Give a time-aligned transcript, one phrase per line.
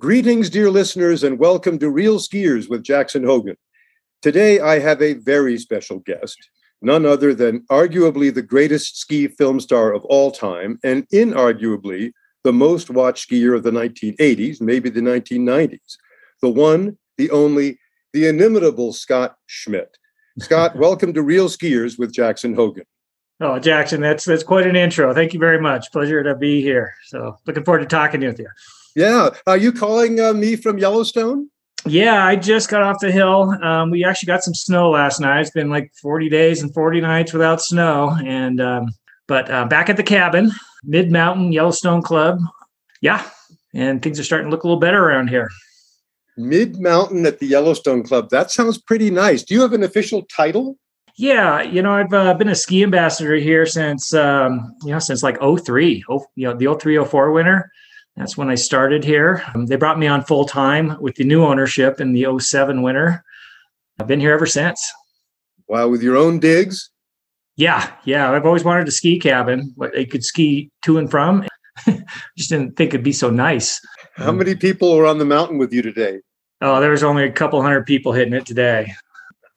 [0.00, 3.56] Greetings, dear listeners, and welcome to Real Skiers with Jackson Hogen.
[4.22, 6.38] Today, I have a very special guest,
[6.80, 12.12] none other than arguably the greatest ski film star of all time, and inarguably
[12.44, 15.96] the most watched skier of the 1980s, maybe the 1990s.
[16.42, 17.80] The one, the only,
[18.12, 19.98] the inimitable Scot Schmidt.
[20.38, 22.84] Scot, welcome to Real Skiers with Jackson Hogen.
[23.40, 25.12] Oh, Jackson, that's that's quite an intro.
[25.12, 25.90] Thank you very much.
[25.90, 26.94] Pleasure to be here.
[27.06, 28.48] So, looking forward to talking with you.
[28.94, 29.30] Yeah.
[29.46, 31.50] Are you calling uh, me from Yellowstone?
[31.86, 33.50] Yeah, I just got off the hill.
[33.62, 35.40] Um, we actually got some snow last night.
[35.40, 38.16] It's been like 40 days and 40 nights without snow.
[38.24, 38.88] And, um,
[39.26, 40.50] but uh, back at the cabin,
[40.84, 42.40] Mid Mountain Yellowstone Club.
[43.00, 43.28] Yeah.
[43.74, 45.48] And things are starting to look a little better around here.
[46.36, 48.30] Mid Mountain at the Yellowstone Club.
[48.30, 49.42] That sounds pretty nice.
[49.42, 50.78] Do you have an official title?
[51.16, 55.20] Yeah, you know, I've uh, been a ski ambassador here since, um, you know, since
[55.20, 57.72] like 03, oh, you know, the 03, 04 winter.
[58.18, 59.44] That's when I started here.
[59.54, 63.22] Um, they brought me on full time with the new ownership in the 07 winter.
[64.00, 64.84] I've been here ever since.
[65.68, 66.90] Wow, with your own digs?
[67.56, 68.32] Yeah, yeah.
[68.32, 71.46] I've always wanted a ski cabin, but I could ski to and from.
[72.36, 73.80] Just didn't think it'd be so nice.
[74.16, 76.18] How many people are on the mountain with you today?
[76.60, 78.92] Oh, there was only a couple hundred people hitting it today.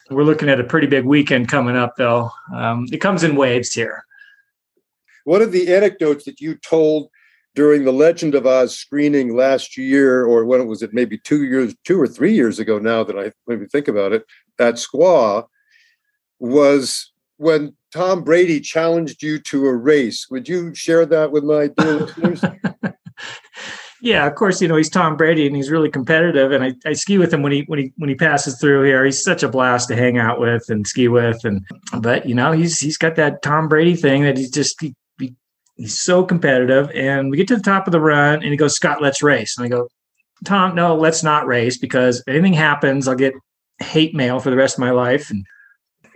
[0.08, 2.30] We're looking at a pretty big weekend coming up, though.
[2.54, 4.04] Um, it comes in waves here.
[5.24, 7.08] What are the anecdotes that you told
[7.54, 11.44] during the Legend of Oz screening last year, or when it was it maybe two
[11.44, 14.24] years, two or three years ago now that I maybe think about it,
[14.58, 15.46] at Squaw
[16.38, 20.26] was when Tom Brady challenged you to a race.
[20.30, 22.42] Would you share that with my dear listeners?
[24.02, 26.50] Yeah, of course, you know, he's Tom Brady and he's really competitive.
[26.50, 29.04] And I, I ski with him when he when he when he passes through here.
[29.04, 31.44] He's such a blast to hang out with and ski with.
[31.44, 31.64] And
[32.00, 34.96] but you know, he's he's got that Tom Brady thing that he's just he,
[35.76, 36.90] He's so competitive.
[36.94, 39.56] And we get to the top of the run and he goes, Scot, let's race.
[39.56, 39.88] And I go,
[40.44, 43.34] Tom, no, let's not race because if anything happens, I'll get
[43.80, 45.30] hate mail for the rest of my life.
[45.30, 45.46] And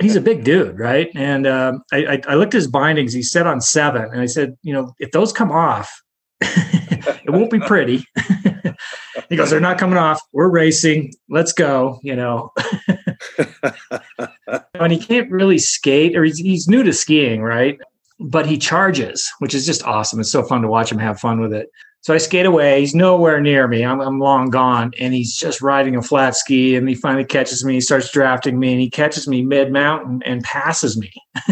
[0.00, 1.10] he's a big dude, right?
[1.14, 3.12] And um, I, I, looked at his bindings.
[3.12, 5.91] He set on seven, and I said, you know, if those come off,
[6.41, 8.04] it won't be pretty.
[9.28, 10.20] he goes, they're not coming off.
[10.32, 11.12] We're racing.
[11.28, 11.98] Let's go.
[12.02, 12.52] You know,
[14.75, 17.78] and he can't really skate, or he's, he's new to skiing, right?
[18.19, 20.21] But he charges, which is just awesome.
[20.21, 21.69] It's so fun to watch him have fun with it.
[22.00, 22.81] So I skate away.
[22.81, 23.84] He's nowhere near me.
[23.84, 24.93] I'm, I'm long gone.
[25.00, 26.76] And he's just riding a flat ski.
[26.76, 27.75] And he finally catches me.
[27.75, 31.12] He starts drafting me and he catches me mid mountain and passes me.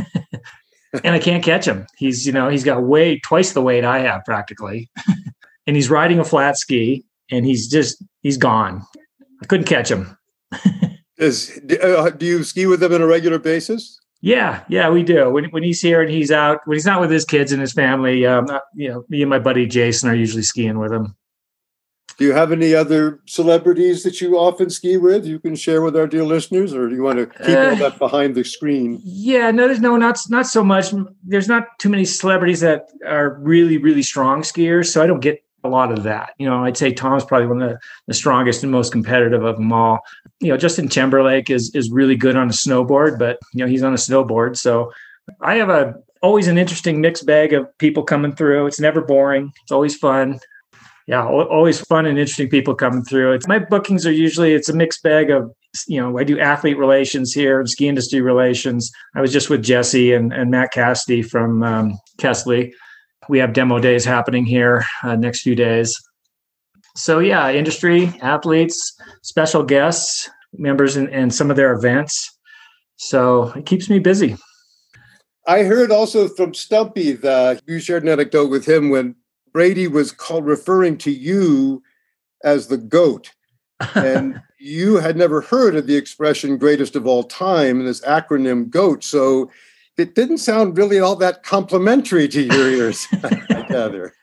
[1.02, 1.86] and I can't catch him.
[1.96, 4.88] He's, you know, he's got way twice the weight I have practically.
[5.66, 8.82] and he's riding a flat ski and he's just, he's gone.
[9.42, 10.16] I couldn't catch him.
[11.16, 14.00] Is, uh, do you ski with him on a regular basis?
[14.24, 15.28] Yeah, yeah, we do.
[15.28, 17.74] When when he's here and he's out, when he's not with his kids and his
[17.74, 21.14] family, um, you know, me and my buddy Jason are usually skiing with him.
[22.16, 25.26] Do you have any other celebrities that you often ski with?
[25.26, 27.76] You can share with our dear listeners, or do you want to keep uh, all
[27.76, 28.98] that behind the screen?
[29.04, 30.94] Yeah, no, there's no, not not so much.
[31.22, 35.43] There's not too many celebrities that are really, really strong skiers, so I don't get
[35.64, 36.34] a lot of that.
[36.38, 39.56] You know, I'd say Tom's probably one of the, the strongest and most competitive of
[39.56, 40.00] them all.
[40.40, 43.82] You know, Justin Timberlake is is really good on a snowboard, but you know, he's
[43.82, 44.56] on a snowboard.
[44.56, 44.92] So
[45.40, 48.66] I have a always an interesting mixed bag of people coming through.
[48.66, 49.52] It's never boring.
[49.62, 50.38] It's always fun.
[51.06, 53.32] Yeah, always fun and interesting people coming through.
[53.32, 55.52] It's my bookings are usually it's a mixed bag of
[55.88, 58.92] you know, I do athlete relations here and ski industry relations.
[59.16, 62.72] I was just with Jesse and, and Matt Cassidy from um, Kesley
[63.28, 65.94] we have demo days happening here uh, next few days.
[66.96, 72.30] So yeah, industry, athletes, special guests, members in, in some of their events.
[72.96, 74.36] So it keeps me busy.
[75.46, 79.16] I heard also from Stumpy that you shared an anecdote with him when
[79.52, 81.82] Brady was called referring to you
[82.42, 83.30] as the goat.
[83.94, 89.04] And you had never heard of the expression greatest of all time, this acronym GOAT.
[89.04, 89.50] So
[89.96, 93.06] it didn't sound really all that complimentary to your ears.
[93.22, 94.14] I, gather.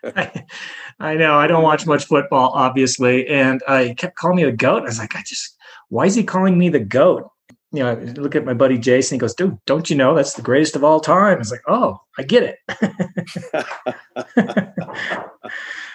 [0.99, 1.35] I know.
[1.35, 4.83] I don't watch much football, obviously, and I kept calling me the goat.
[4.83, 5.56] I was like, I just,
[5.89, 7.29] why is he calling me the goat?
[7.73, 9.15] You know, I look at my buddy Jason.
[9.15, 11.63] He goes, "Dude, don't you know that's the greatest of all time?" I was like,
[11.69, 12.57] "Oh, I get it."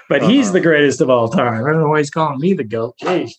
[0.09, 0.27] but uh-huh.
[0.27, 1.63] he's the greatest of all time.
[1.63, 2.95] I don't know why he's calling me the goat.
[3.03, 3.33] Jeez.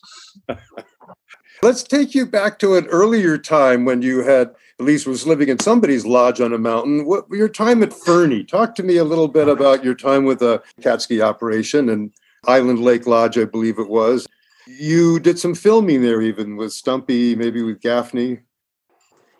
[1.63, 5.49] Let's take you back to an earlier time when you had at least was living
[5.49, 7.05] in somebody's lodge on a mountain.
[7.05, 8.43] What your time at Fernie?
[8.43, 12.11] Talk to me a little bit about your time with uh, the Catski operation and
[12.45, 14.27] Island Lake Lodge, I believe it was.
[14.67, 18.39] You did some filming there, even with Stumpy, maybe with Gaffney.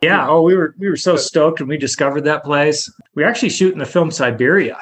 [0.02, 0.28] Yeah.
[0.28, 2.92] Oh, we were we were so stoked when we discovered that place.
[3.16, 4.78] We were actually shooting the film Siberia,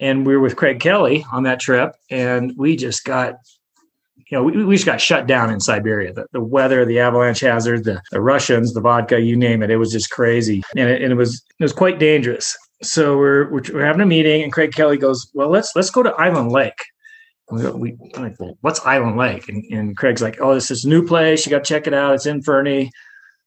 [0.00, 3.36] and we were with Craig Kelly on that trip, and we just got
[4.30, 6.12] you know, we, we just got shut down in Siberia.
[6.12, 9.70] The, the weather, the avalanche hazard, the, the Russians, the vodka, you name it.
[9.70, 10.62] It was just crazy.
[10.76, 12.56] And it, and it was it was quite dangerous.
[12.82, 16.02] So we're, we're, we're having a meeting and Craig Kelly goes, well, let's, let's go
[16.02, 16.78] to Island Lake.
[17.50, 19.48] We, we like, well, what's Island Lake?
[19.48, 21.46] And, and Craig's like, oh, this is new place.
[21.46, 22.14] You got to check it out.
[22.14, 22.92] It's in Fernie.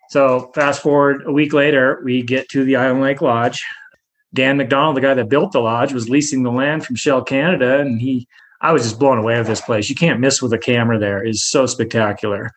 [0.10, 3.64] So fast forward a week later, we get to the Island Lake Lodge.
[4.34, 7.80] Dan McDonald, the guy that built the lodge, was leasing the land from Shell Canada,
[7.80, 8.28] and he,
[8.62, 9.90] I was just blown away with this place.
[9.90, 11.00] You can't miss with a camera.
[11.00, 12.52] There is so spectacular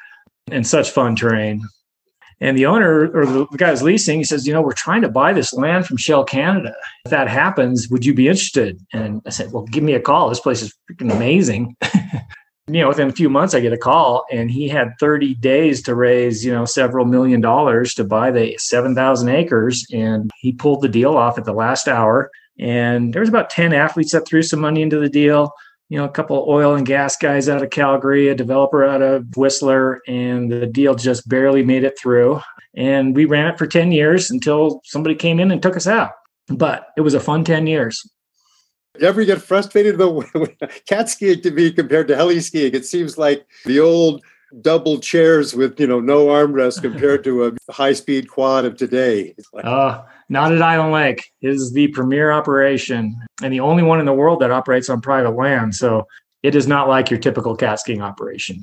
[0.51, 1.63] and such fun terrain.
[2.41, 5.09] And the owner or the guy who's leasing, he says, you know, we're trying to
[5.09, 6.75] buy this land from Shell Canada.
[7.07, 8.79] If that happens, would you be interested?
[8.93, 10.29] And I said, well, give me a call.
[10.29, 11.77] This place is freaking amazing.
[12.67, 15.81] you know, within a few months, I get a call, and he had 30 days
[15.83, 19.87] to raise, you know, several million dollars to buy the 7,000 acres.
[19.93, 22.31] And he pulled the deal off at the last hour.
[22.59, 25.55] And there was about 10 athletes that threw some money into the deal
[25.95, 29.27] you know, a couple oil and gas guys out of Calgary, a developer out of
[29.37, 32.41] Whistler, and the deal just barely made it through.
[32.77, 36.11] And we ran it for 10 years until somebody came in and took us out.
[36.49, 38.03] But it was a fun 10 years.
[38.99, 40.25] You ever get frustrated about
[40.89, 42.75] cat skiing to me compared to heli skiing?
[42.75, 44.21] It seems like the old
[44.63, 49.37] double chairs with you know no armrest compared to a high speed quad of today.
[49.53, 51.31] Like- uh, not at Island Lake.
[51.43, 55.37] Is the premier operation and the only one in the world that operates on private
[55.37, 55.75] land.
[55.75, 56.07] So
[56.43, 58.61] it is not like your typical cat skiing operation.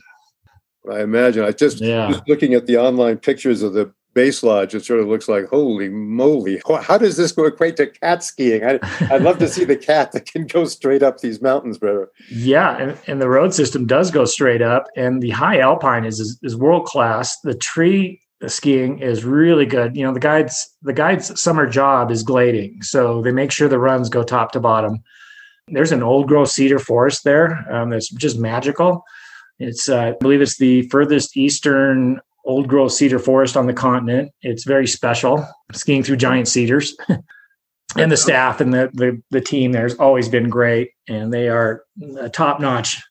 [0.91, 1.43] I imagine.
[1.43, 2.09] I just, yeah.
[2.09, 5.47] just looking at the online pictures of the base lodge, it sort of looks like,
[5.47, 8.63] holy moly, how does this go equate to cat skiing?
[8.63, 8.79] I,
[9.11, 12.09] would love to see the cat that can go straight up these mountains, brother.
[12.29, 16.19] Yeah, and, and the road system does go straight up, and the high alpine is
[16.19, 17.39] is, is world class.
[17.41, 19.95] The tree skiing is really good.
[19.95, 23.79] You know, the guides the guides' summer job is glading, so they make sure the
[23.79, 25.03] runs go top to bottom.
[25.67, 29.03] There's an old growth cedar forest there um, that's just magical.
[29.59, 34.31] It's uh, I believe it's the furthest eastern old growth cedar forest on the continent.
[34.41, 35.47] It's very special.
[35.73, 36.95] Skiing through giant cedars.
[37.97, 41.83] and the staff and the, the, the team there's always been great and they are
[42.19, 43.01] a top-notch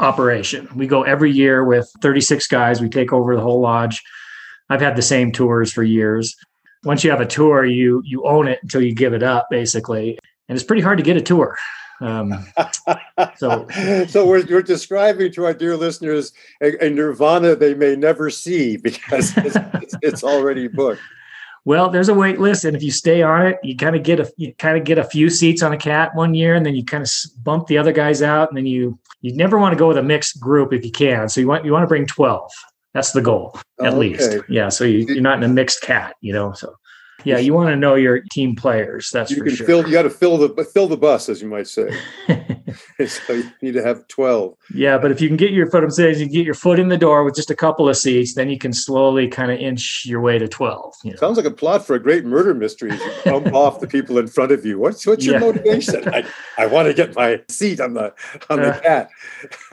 [0.00, 4.02] operation we go every year with 36 guys we take over the whole lodge
[4.70, 6.36] i've had the same tours for years
[6.84, 10.18] once you have a tour you you own it until you give it up basically
[10.48, 11.56] and it's pretty hard to get a tour
[12.00, 12.32] um,
[13.36, 13.66] so,
[14.06, 16.32] so we're, we're describing to our dear listeners
[16.62, 21.00] a, a nirvana they may never see because it's, it's, it's, already booked.
[21.64, 24.20] Well, there's a wait list, and if you stay on it, you kind of get
[24.20, 26.74] a you kind of get a few seats on a cat one year, and then
[26.74, 27.10] you kind of
[27.42, 30.02] bump the other guys out, and then you you never want to go with a
[30.02, 31.28] mixed group if you can.
[31.28, 32.50] So you want you want to bring twelve.
[32.94, 33.96] That's the goal, at okay.
[33.96, 34.38] least.
[34.48, 34.70] Yeah.
[34.70, 36.52] So you, you're not in a mixed cat, you know.
[36.52, 36.74] So
[37.24, 39.10] yeah, you want to know your team players.
[39.10, 39.66] That's you can sure.
[39.66, 39.86] fill.
[39.86, 41.90] You got to fill the fill the bus, as you might say.
[43.06, 44.54] so you need to have twelve.
[44.72, 46.88] Yeah, but if you can get your foot, I'm saying, you get your foot in
[46.88, 50.04] the door with just a couple of seats, then you can slowly kind of inch
[50.06, 50.94] your way to twelve.
[51.02, 51.16] You know?
[51.16, 52.92] Sounds like a plot for a great murder mystery.
[52.92, 54.78] You bump off the people in front of you.
[54.78, 55.40] What's what's your yeah.
[55.40, 56.08] motivation?
[56.08, 56.24] I,
[56.56, 58.14] I want to get my seat on the
[58.50, 59.10] on the uh, cat.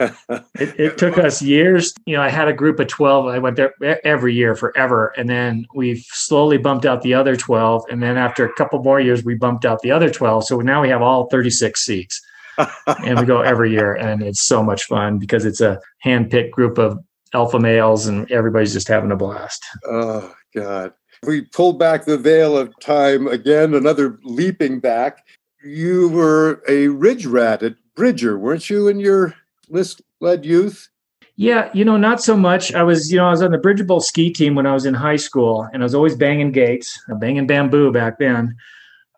[0.58, 1.94] it, it took us years.
[2.06, 3.26] You know, I had a group of twelve.
[3.26, 3.74] I went there
[4.06, 7.84] every year forever, and then we've slowly bumped out the other 12.
[7.90, 10.46] And then after a couple more years, we bumped out the other 12.
[10.46, 12.20] So now we have all 36 seats.
[12.86, 13.94] and we go every year.
[13.94, 16.98] And it's so much fun because it's a hand picked group of
[17.34, 19.64] alpha males and everybody's just having a blast.
[19.84, 20.92] Oh, God.
[21.26, 25.24] We pulled back the veil of time again, another leaping back.
[25.64, 29.34] You were a ridge rat at Bridger, weren't you, in your
[29.68, 30.88] list led youth?
[31.36, 32.72] Yeah, you know, not so much.
[32.72, 34.86] I was, you know, I was on the Bridger Bowl ski team when I was
[34.86, 38.56] in high school, and I was always banging gates, uh, banging bamboo back then.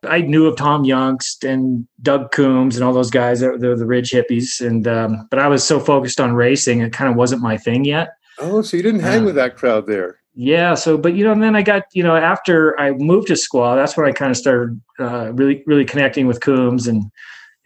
[0.04, 3.40] I knew of Tom Jungst and Doug Coombs and all those guys.
[3.40, 6.92] They're, they're the Ridge hippies, and um, but I was so focused on racing, it
[6.92, 8.10] kind of wasn't my thing yet.
[8.40, 10.20] Oh, so you didn't hang uh, with that crowd there?
[10.34, 10.74] Yeah.
[10.74, 13.74] So, but you know, and then I got, you know, after I moved to Squaw,
[13.74, 17.10] that's when I kind of started uh, really, really connecting with Coombs and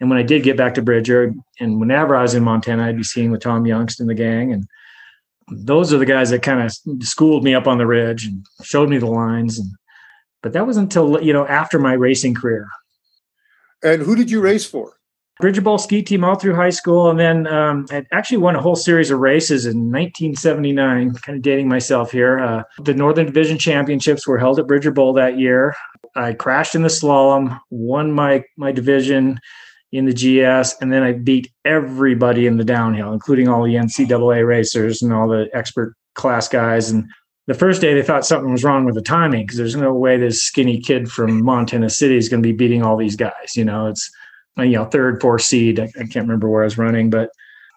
[0.03, 2.97] and when I did get back to Bridger, and whenever I was in Montana, I'd
[2.97, 4.51] be seeing with Tom Jungst and the gang.
[4.51, 4.67] And
[5.47, 8.89] those are the guys that kind of schooled me up on the ridge and showed
[8.89, 9.57] me the lines.
[9.57, 9.69] And
[10.41, 12.67] but that was until you know after my racing career.
[13.81, 14.97] And who did you race for?
[15.39, 18.61] Bridger Bowl ski team all through high school, and then um, I actually won a
[18.61, 21.13] whole series of races in 1979.
[21.13, 22.39] Kind of dating myself here.
[22.39, 25.73] Uh, the Northern Division Championships were held at Bridger Bowl that year.
[26.17, 29.39] I crashed in the slalom, won my my division,
[29.93, 34.45] in the GS, and then I beat everybody in the downhill, including all the NCAA
[34.45, 36.89] racers and all the expert class guys.
[36.89, 37.07] And
[37.45, 40.17] the first day they thought something was wrong with the timing because there's no way
[40.17, 43.55] this skinny kid from Montana City is going to be beating all these guys.
[43.55, 44.09] You know, it's
[44.57, 45.79] you know third, fourth seed.
[45.79, 47.29] I, I can't remember where I was running, but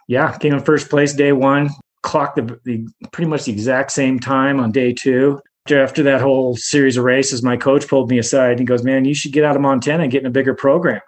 [0.08, 1.68] yeah, came in first place day one,
[2.02, 5.38] clocked the, the pretty much the exact same time on day two.
[5.70, 9.14] After that whole series of races, my coach pulled me aside and goes, Man, you
[9.14, 11.00] should get out of Montana and get in a bigger program.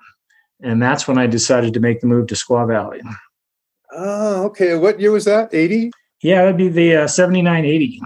[0.62, 3.00] And that's when I decided to make the move to Squaw Valley.
[3.92, 4.76] Oh, okay.
[4.76, 5.54] What year was that?
[5.54, 5.90] 80?
[6.22, 8.00] Yeah, that'd be the uh, 79 80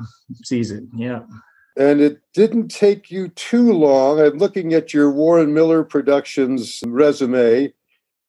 [0.45, 0.91] season.
[0.95, 1.21] Yeah.
[1.77, 4.21] And it didn't take you too long.
[4.21, 7.73] I'm looking at your Warren Miller Productions resume,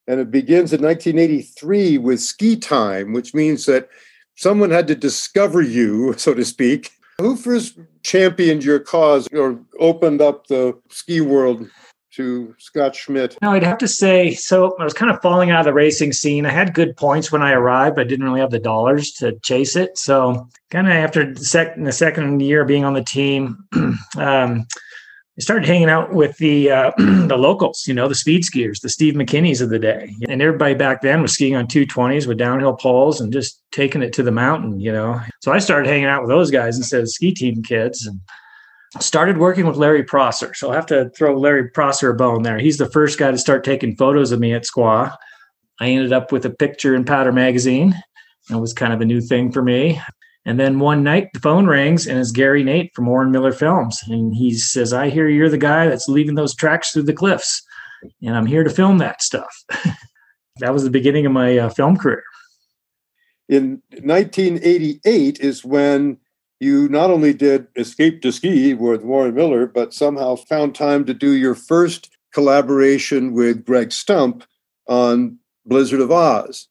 [0.07, 3.89] and it begins in 1983 with Ski Time, which means that
[4.35, 6.91] someone had to discover you, so to speak.
[7.19, 11.69] Who first championed your cause or opened up the ski world
[12.15, 13.37] to Scot Schmidt?
[13.41, 14.75] No, I'd have to say so.
[14.79, 16.45] I was kind of falling out of the racing scene.
[16.45, 19.75] I had good points when I arrived, but didn't really have the dollars to chase
[19.75, 19.97] it.
[19.97, 23.65] So, kind of after the, sec- the second year being on the team,
[24.17, 24.67] um,
[25.35, 28.89] I started hanging out with the uh, the locals, you know, the speed skiers, the
[28.89, 32.75] Steve McKinneys of the day, and everybody back then was skiing on 220s with downhill
[32.75, 35.19] poles and just taking it to the mountain, you know.
[35.41, 38.19] So I started hanging out with those guys instead of ski team kids, and
[38.99, 40.53] started working with Larry Prosser.
[40.53, 42.59] So I'll have to throw Larry Prosser a bone there.
[42.59, 45.15] He's the first guy to start taking photos of me at Squaw.
[45.79, 47.95] I ended up with a picture in Powder Magazine.
[48.49, 49.99] It was kind of a new thing for me.
[50.45, 54.01] And then one night the phone rings and it's Gary Nate from Warren Miller Films.
[54.07, 57.61] And he says, I hear you're the guy that's leaving those tracks through the cliffs.
[58.21, 59.63] And I'm here to film that stuff.
[60.57, 62.23] that was the beginning of my uh, film career.
[63.47, 66.17] In 1988 is when
[66.63, 71.13] you not only did Escape to Ski with Warren Miller, but somehow found time to
[71.13, 74.43] do your first collaboration with Greg Stump
[74.87, 76.67] on Blizzard of Oz.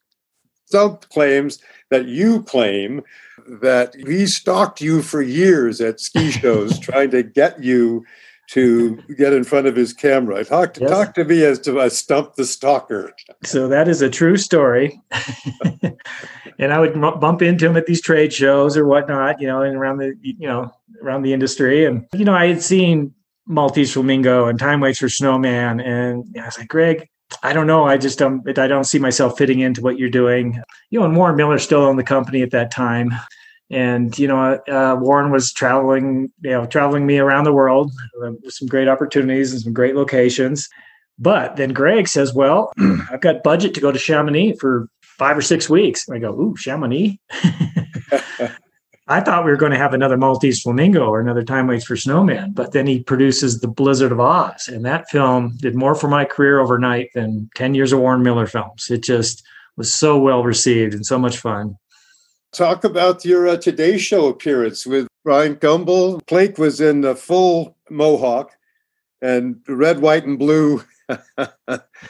[0.65, 1.59] Stump claims
[1.89, 3.03] that you claim
[3.47, 8.05] that he stalked you for years at ski shows trying to get you
[8.49, 10.43] to get in front of his camera.
[10.43, 10.89] Talk to, yes.
[10.89, 13.13] talk to me as to a Stump the Stalker.
[13.43, 15.01] So that is a true story.
[16.59, 19.75] and I would bump into him at these trade shows or whatnot, you know, and
[19.75, 20.71] around the, you know,
[21.01, 21.85] around the industry.
[21.85, 23.13] And, you know, I had seen
[23.47, 25.79] Maltese Flamingo and Time Waits for Snowman.
[25.79, 27.09] And I was like, Greg,
[27.41, 27.85] I don't know.
[27.85, 28.47] I just don't.
[28.59, 30.61] I don't see myself fitting into what you're doing.
[30.91, 33.11] You know, and Warren Miller still owned the company at that time,
[33.73, 38.53] and you know, uh, Warren was traveling, you know, traveling me around the world with
[38.53, 40.69] some great opportunities and some great locations.
[41.19, 42.71] But then Greg says, "Well,
[43.11, 46.33] I've got budget to go to Chamonix for five or six weeks." And I go,
[46.33, 47.19] "Ooh, Chamonix."
[49.07, 51.97] I thought we were going to have another Maltese Flamingo or another Time Waits for
[51.97, 54.69] Snowman, but then he produces The Blizzard of Oz.
[54.69, 58.47] And that film did more for my career overnight than 10 years of Warren Miller
[58.47, 58.87] films.
[58.89, 59.43] It just
[59.75, 61.75] was so well received and so much fun.
[62.53, 66.25] Talk about your uh, Today Show appearance with Bryant Gumbel.
[66.27, 68.51] Plake was in the full mohawk
[69.21, 70.83] and red, white, and blue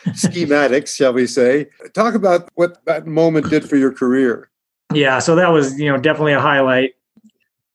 [0.09, 1.67] schematics, shall we say.
[1.93, 4.49] Talk about what that moment did for your career
[4.93, 6.91] yeah, so that was you know definitely a highlight.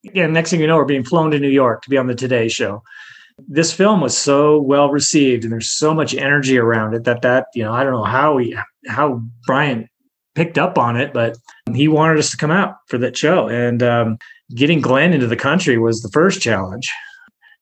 [0.05, 2.15] Again, next thing you know, we're being flown to New York to be on the
[2.15, 2.83] Today Show.
[3.47, 7.47] This film was so well received, and there's so much energy around it that that
[7.53, 8.57] you know I don't know how we
[8.87, 9.89] how Bryant
[10.39, 11.37] picked up on it, but
[11.73, 13.49] he wanted us to come out for that show.
[13.49, 14.17] And um,
[14.55, 16.89] getting Glenn into the country was the first challenge.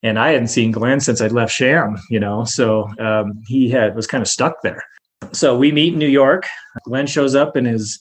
[0.03, 3.95] And I hadn't seen Glenn since I'd left Cham, you know, so um, he had
[3.95, 4.83] was kind of stuck there.
[5.31, 6.45] So we meet in New York.
[6.85, 7.99] Glenn shows up in his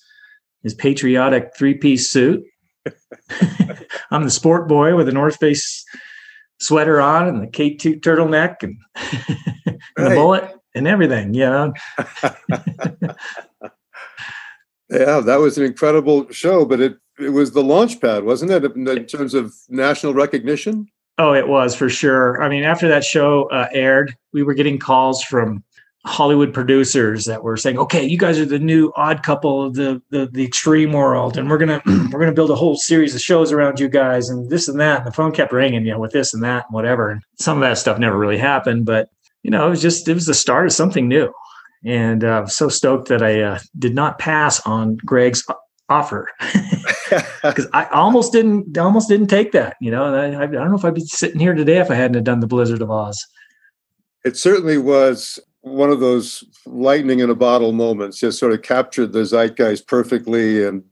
[0.62, 2.45] his patriotic three piece suit.
[4.11, 5.87] I'm the sport boy with a North Face
[6.61, 9.97] sweater on and the K2 turtleneck and, and right.
[9.97, 11.73] the bullet and everything, you know.
[14.90, 18.64] yeah, that was an incredible show, but it it was the launch pad, wasn't it,
[18.64, 20.87] in terms of national recognition?
[21.19, 22.43] Oh, it was for sure.
[22.43, 25.64] I mean, after that show uh, aired, we were getting calls from
[26.05, 30.00] Hollywood producers that were saying, "Okay, you guys are the new odd couple of the
[30.11, 33.50] the, the extreme world, and we're gonna we're gonna build a whole series of shows
[33.50, 36.12] around you guys, and this and that." And the phone kept ringing, you know, with
[36.12, 37.11] this and that and whatever.
[37.11, 39.09] And some of that stuff never really happened, but
[39.43, 41.33] you know, it was just it was the start of something new,
[41.85, 45.45] and uh, I'm so stoked that I uh, did not pass on Greg's
[45.88, 46.28] offer
[47.42, 49.76] because I almost didn't almost didn't take that.
[49.80, 52.23] You know, I, I don't know if I'd be sitting here today if I hadn't
[52.25, 53.25] done the Blizzard of Oz.
[54.25, 59.12] It certainly was one of those lightning in a bottle moments just sort of captured
[59.12, 60.85] the zeitgeist perfectly and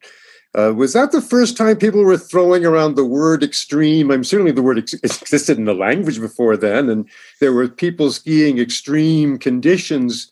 [0.57, 4.11] uh, was that the first time people were throwing around the word extreme?
[4.11, 7.09] I'm certainly the word ex- existed in the language before then, and
[7.41, 10.31] there were people skiing extreme conditions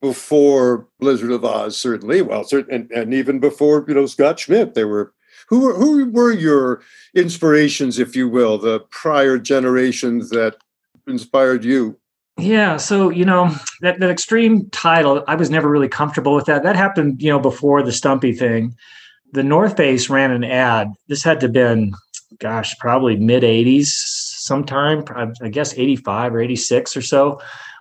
[0.00, 2.22] before Blizzard of Oz, certainly.
[2.22, 5.12] Well, certain, and, and even before you know Scot Schmidt, there were
[5.48, 6.82] who were who were your
[7.14, 10.56] inspirations, if you will, the prior generations that
[11.06, 11.98] inspired you?
[12.38, 16.62] Yeah, so you know that that extreme title, I was never really comfortable with that.
[16.62, 18.74] That happened, you know, before the Stumpy thing.
[19.32, 20.88] The North Face ran an ad.
[21.08, 21.94] This had to have been,
[22.38, 25.04] gosh, probably mid '80s, sometime.
[25.42, 27.40] I guess '85 or '86 or so,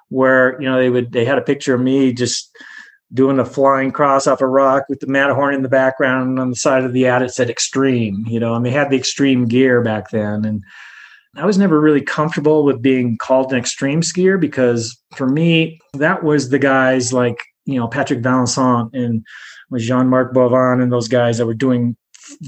[0.10, 2.56] where you know they would they had a picture of me just
[3.12, 6.30] doing a flying cross off a rock with the Matterhorn in the background.
[6.30, 8.90] And on the side of the ad, it said "Extreme." You know, and they had
[8.90, 10.64] the extreme gear back then, and
[11.36, 16.24] I was never really comfortable with being called an extreme skier because for me, that
[16.24, 19.26] was the guys like, you know, Patrick Vallençant and
[19.78, 21.96] Jean Marc Boivin and those guys that were doing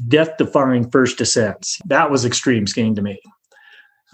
[0.08, 1.80] death defying first descents.
[1.86, 3.22] That was extreme skiing to me.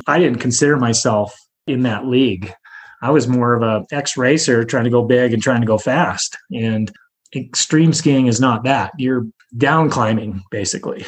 [0.05, 1.35] I didn't consider myself
[1.65, 2.53] in that league.
[3.01, 5.77] I was more of a ex racer trying to go big and trying to go
[5.77, 6.37] fast.
[6.51, 6.91] And
[7.35, 8.91] extreme skiing is not that.
[8.97, 9.27] You're
[9.57, 11.05] down climbing, basically.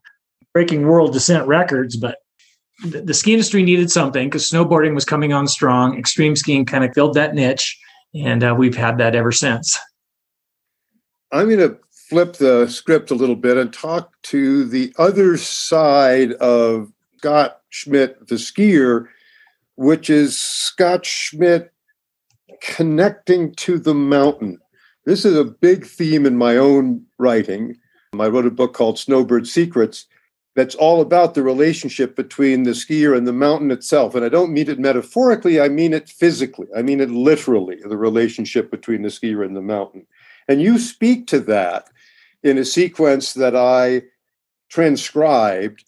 [0.54, 2.18] Breaking world descent records, but
[2.84, 5.98] the, the ski industry needed something because snowboarding was coming on strong.
[5.98, 7.78] Extreme skiing kind of filled that niche,
[8.14, 9.78] and uh, we've had that ever since.
[11.30, 11.78] I'm going to
[12.08, 18.28] flip the script a little bit and talk to the other side of Scot Schmidt,
[18.28, 19.06] the skier,
[19.78, 21.72] which is Scot Schmidt
[22.60, 24.58] connecting to the mountain.
[25.06, 27.76] This is a big theme in my own writing.
[28.18, 30.06] I wrote a book called Snowbird Secrets,
[30.56, 34.16] that's all about the relationship between the skier and the mountain itself.
[34.16, 36.66] And I don't mean it metaphorically, I mean it physically.
[36.76, 40.04] I mean it literally, the relationship between the skier and the mountain.
[40.48, 41.88] And you speak to that
[42.42, 44.02] in a sequence that I
[44.68, 45.84] transcribed.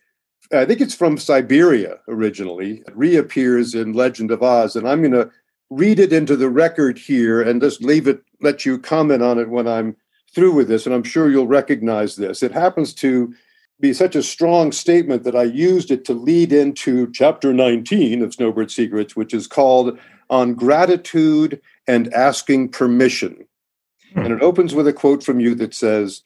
[0.53, 2.83] I think it's from Siberia originally.
[2.87, 4.75] It reappears in Legend of Oz.
[4.75, 5.31] And I'm going to
[5.71, 9.49] read it into the record here and just leave it, let you comment on it
[9.49, 9.97] when I'm
[10.35, 10.87] through with this.
[10.87, 12.43] And I'm sure you'll recognize this.
[12.43, 13.33] It happens to
[13.81, 18.35] be such a strong statement that I used it to lead into chapter 19 of
[18.35, 23.47] Snowbird Secrets, which is called On Gratitude and Asking Permission.
[24.13, 24.19] Hmm.
[24.19, 26.23] And it opens with a quote from you that says,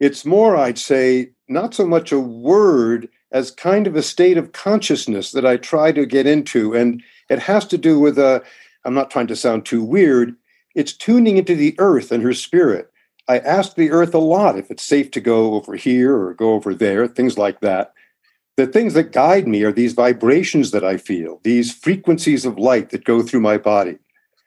[0.00, 4.52] It's more, I'd say, not so much a word as kind of a state of
[4.52, 6.74] consciousness that I try to get into.
[6.74, 8.42] And it has to do with a,
[8.84, 10.34] I'm not trying to sound too weird,
[10.74, 12.90] it's tuning into the earth and her spirit
[13.28, 16.54] I ask the earth a lot if it's safe to go over here or go
[16.54, 17.92] over there, things like that.
[18.56, 22.88] The things that guide me are these vibrations that I feel, these frequencies of light
[22.90, 23.98] that go through my body.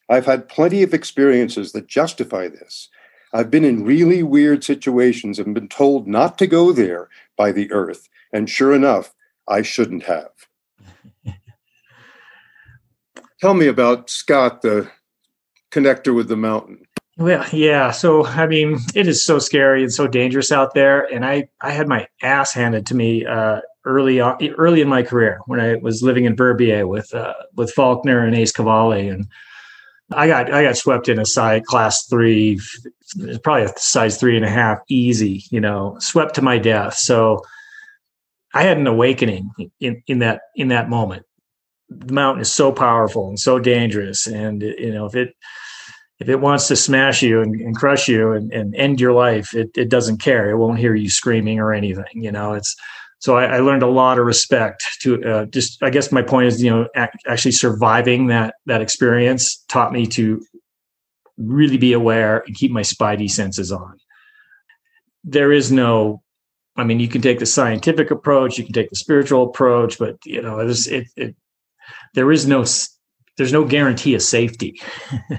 [0.10, 2.90] I've had plenty of experiences that justify this.
[3.34, 7.72] I've been in really weird situations and been told not to go there by the
[7.72, 8.10] earth.
[8.34, 9.14] And sure enough,
[9.48, 10.30] I shouldn't have.
[13.42, 14.90] Tell me about Scot, the
[15.72, 16.86] connector with the mountain.
[17.18, 17.92] Well, yeah.
[17.92, 21.04] So, I mean, it is so scary and so dangerous out there.
[21.14, 25.04] And I, I had my ass handed to me uh, early on, early in my
[25.04, 29.28] career when I was living in Verbier with uh, with Faulkner and Ace Cavalli, and
[30.12, 32.60] I got I got swept in a size class three,
[33.44, 35.44] probably a size three and a half, easy.
[35.50, 36.96] You know, swept to my death.
[36.96, 37.42] So,
[38.54, 41.26] I had an awakening in in that in that moment.
[41.90, 45.36] The mountain is so powerful and so dangerous, and you know if it
[46.20, 49.56] if it wants to smash you and, and crush you and, and, end your life,
[49.56, 50.52] it, it doesn't care.
[50.52, 52.06] It won't hear you screaming or anything.
[52.14, 52.76] You know, it's
[53.18, 55.82] so I, I learned a lot of respect to uh, just.
[55.84, 60.06] I guess my point is, you know, ac- actually surviving that that experience taught me
[60.08, 60.42] to
[61.38, 63.98] really be aware and keep my spidey senses on.
[65.24, 66.22] There is no,
[66.78, 70.18] I mean, you can take the scientific approach, you can take the spiritual approach, but
[70.26, 71.36] you know, it, it, it
[72.14, 72.66] there is no
[73.38, 74.80] there's no guarantee of safety.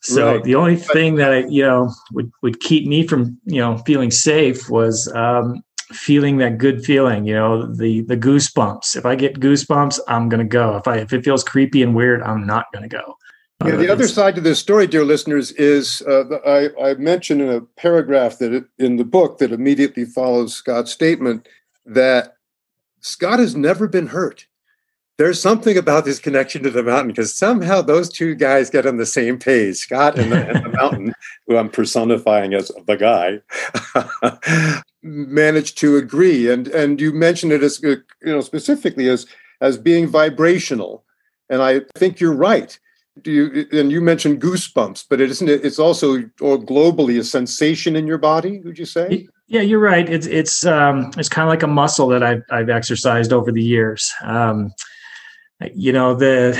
[0.00, 0.44] So right.
[0.44, 4.10] the only thing that I, you know, would, would keep me from, you know, feeling
[4.10, 8.96] safe was um, feeling that good feeling, you know, the the goosebumps.
[8.96, 10.76] If I get goosebumps, I'm gonna go.
[10.76, 13.16] If I if it feels creepy and weird, I'm not gonna go.
[13.64, 17.42] Yeah, the uh, other side to this story, dear listeners, is uh, I, I mentioned
[17.42, 21.48] in a paragraph that it, in the book that immediately follows Scot's statement
[21.84, 22.36] that
[23.00, 24.46] Scot has never been hurt.
[25.16, 28.98] There's something about this connection to the mountain because somehow those two guys get on
[28.98, 31.12] the same page scot and the, and the mountain
[31.48, 33.40] who i'm personifying as the guy
[35.02, 36.48] managed to agree.
[36.48, 39.26] And and you mentioned it as you know specifically as
[39.60, 41.04] as being vibrational.
[41.50, 42.78] And i think you're right
[43.22, 47.96] do you and you mentioned goosebumps but it isn't it's also or globally a sensation
[47.96, 49.28] in your body would you say?
[49.46, 50.08] Yeah you're right.
[50.08, 53.62] It's it's um it's kind of like a muscle that i've i've exercised over the
[53.62, 54.12] years.
[54.22, 54.72] Um
[55.74, 56.58] you know the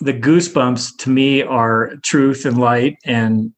[0.00, 3.52] the goosebumps to me are truth and light and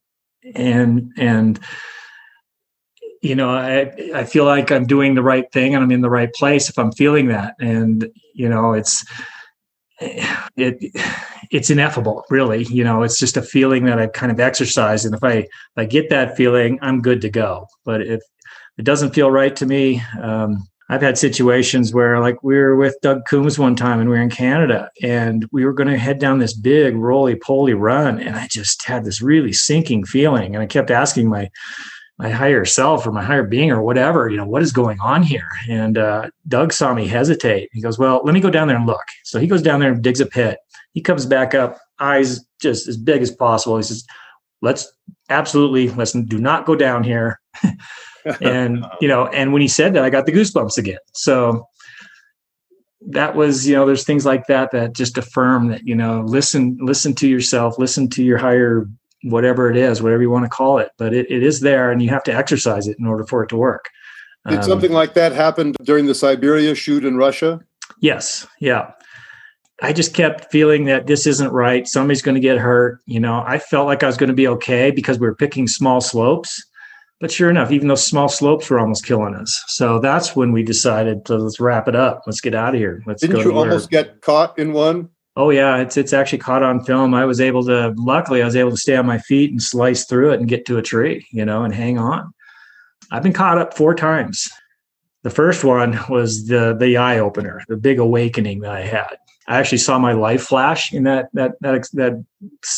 [0.55, 1.59] and and
[3.21, 6.09] you know i i feel like i'm doing the right thing and i'm in the
[6.09, 7.55] right place if i'm feeling that.
[7.59, 9.05] And you know it's
[10.01, 10.95] it
[11.51, 12.63] it's ineffable, really.
[12.65, 15.05] You know, it's just a feeling that I've kind of exercised.
[15.05, 17.67] And if I, if I get that feeling, I'm good to go.
[17.85, 18.21] But if
[18.77, 22.97] it doesn't feel right to me, um, I've had situations where, like, we were with
[23.01, 26.17] Doug Coombs one time and we were in Canada and we were going to head
[26.17, 28.19] down this big roly poly run.
[28.19, 30.55] And I just had this really sinking feeling.
[30.55, 31.51] And I kept asking my,
[32.17, 35.21] my higher self or my higher being or whatever, you know, what is going on
[35.21, 35.49] here?
[35.69, 37.69] And uh, Doug saw me hesitate.
[37.71, 39.05] He goes, Well, let me go down there and look.
[39.23, 40.57] So he goes down there and digs a pit.
[40.93, 43.77] He comes back up, eyes just as big as possible.
[43.77, 44.05] He says,
[44.61, 44.91] Let's
[45.29, 47.39] absolutely listen, do not go down here.
[48.41, 50.97] and, you know, and when he said that, I got the goosebumps again.
[51.13, 51.65] So
[53.07, 56.77] that was, you know, there's things like that that just affirm that, you know, listen,
[56.81, 58.85] listen to yourself, listen to your higher
[59.23, 60.91] whatever it is, whatever you want to call it.
[60.97, 63.49] But it, it is there and you have to exercise it in order for it
[63.49, 63.85] to work.
[64.47, 67.59] Did um, something like that happen during the Siberia shoot in Russia?
[67.99, 68.47] Yes.
[68.59, 68.91] Yeah.
[69.81, 71.87] I just kept feeling that this isn't right.
[71.87, 72.99] Somebody's going to get hurt.
[73.05, 75.67] You know, I felt like I was going to be okay because we were picking
[75.67, 76.65] small slopes.
[77.21, 79.63] But sure enough, even those small slopes were almost killing us.
[79.67, 82.23] So that's when we decided to let's wrap it up.
[82.25, 83.03] Let's get out of here.
[83.05, 85.09] Let's Didn't you almost get caught in one?
[85.35, 87.13] Oh yeah, it's it's actually caught on film.
[87.13, 90.05] I was able to luckily I was able to stay on my feet and slice
[90.05, 92.33] through it and get to a tree, you know, and hang on.
[93.11, 94.49] I've been caught up four times.
[95.23, 99.17] The first one was the the eye opener, the big awakening that I had.
[99.49, 102.23] I actually saw my life flash in that that that that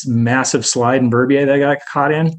[0.08, 2.34] massive slide in Verbier that I got caught in.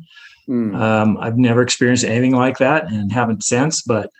[0.48, 0.74] Mm.
[0.74, 4.10] Um, I've never experienced anything like that and haven't since, but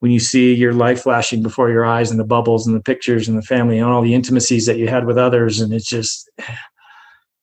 [0.00, 3.28] when you see your life flashing before your eyes and the bubbles and the pictures
[3.28, 6.30] and the family and all the intimacies that you had with others and it's just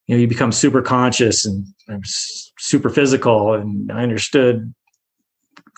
[0.08, 1.65] you know you become super conscious and,
[2.58, 4.73] super physical and i understood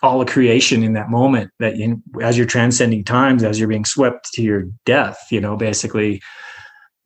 [0.08, 3.86] all the creation in that moment that you, as you're transcending times as you're being
[3.86, 6.22] swept to your death you know basically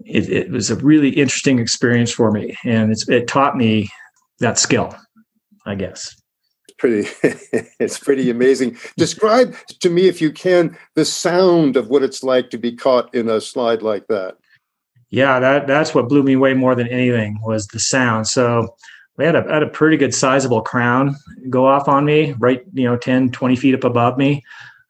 [0.05, 2.57] it, it was a really interesting experience for me.
[2.63, 3.89] And it taught me
[4.39, 4.95] that skill
[5.65, 6.15] i guess.
[6.79, 7.07] Pretty
[7.79, 8.77] it's pretty amazing.
[8.97, 13.13] Describe to me if you can the sound of what it's like to be caught
[13.13, 14.37] in a slide like that.
[15.11, 18.27] Yeah that that's what blew me away more than anything was the sound.
[18.27, 18.75] So
[19.21, 21.15] we had a, had a pretty good sizable crown
[21.49, 24.43] go off on me right you know 10 20 feet up above me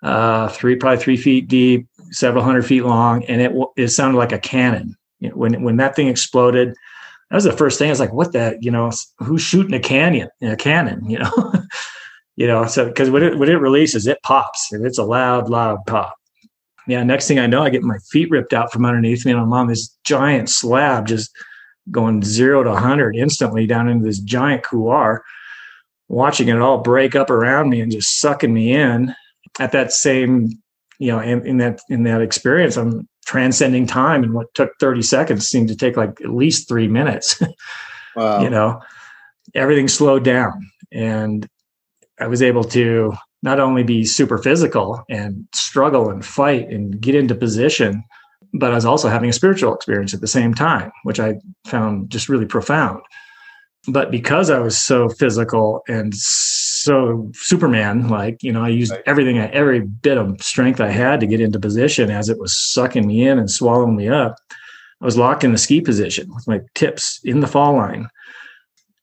[0.04, 4.32] uh three probably three feet deep several hundred feet long and it it sounded like
[4.32, 6.74] a cannon you know, when when that thing exploded
[7.32, 7.88] that was the first thing.
[7.88, 11.54] I was like, what the, you know, who's shooting a canyon, a cannon, you know?
[12.36, 15.50] you know, so because when it when it releases, it pops and it's a loud,
[15.50, 16.14] loud pop.
[16.88, 19.40] Yeah, next thing I know, I get my feet ripped out from underneath me, and
[19.40, 21.32] I'm on this giant slab just
[21.90, 25.24] going zero to hundred instantly down into this giant couloir,
[26.08, 29.16] watching it all break up around me and just sucking me in.
[29.60, 30.50] At that same,
[31.00, 35.02] you know, in, in that in that experience, I'm transcending time and what took 30
[35.02, 37.42] seconds seemed to take like at least three minutes
[38.16, 38.42] wow.
[38.42, 38.82] you know
[39.54, 40.52] everything slowed down
[40.92, 41.48] and
[42.20, 43.14] i was able to
[43.44, 48.04] not only be super physical and struggle and fight and get into position
[48.54, 51.36] but i was also having a spiritual experience at the same time which i
[51.66, 53.02] found just really profound
[53.88, 59.02] but because I was so physical and so Superman like, you know, I used right.
[59.08, 63.08] everything, every bit of strength I had to get into position as it was sucking
[63.08, 64.36] me in and swallowing me up.
[65.02, 68.08] I was locked in the ski position with my tips in the fall line.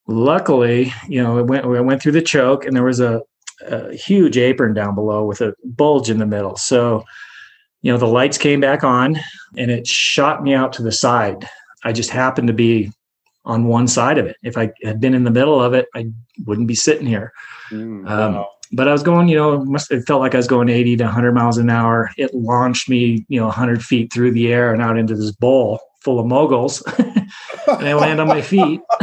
[0.07, 3.21] Luckily, you know, I went, I went through the choke and there was a,
[3.67, 6.57] a huge apron down below with a bulge in the middle.
[6.57, 7.05] So,
[7.83, 9.19] you know, the lights came back on
[9.57, 11.49] and it shot me out to the side.
[11.85, 12.93] I just happened to be
[13.45, 14.37] on one side of it.
[14.43, 16.07] If I had been in the middle of it, I
[16.45, 17.33] wouldn't be sitting here.
[17.71, 18.45] Mm, um.
[18.71, 21.05] But I was going, you know, must, it felt like I was going 80 to
[21.05, 22.11] 100 miles an hour.
[22.19, 25.81] It launched me, you know, 100 feet through the air and out into this bowl
[26.03, 26.83] full of moguls.
[26.99, 27.29] and
[27.69, 28.81] I land on my feet.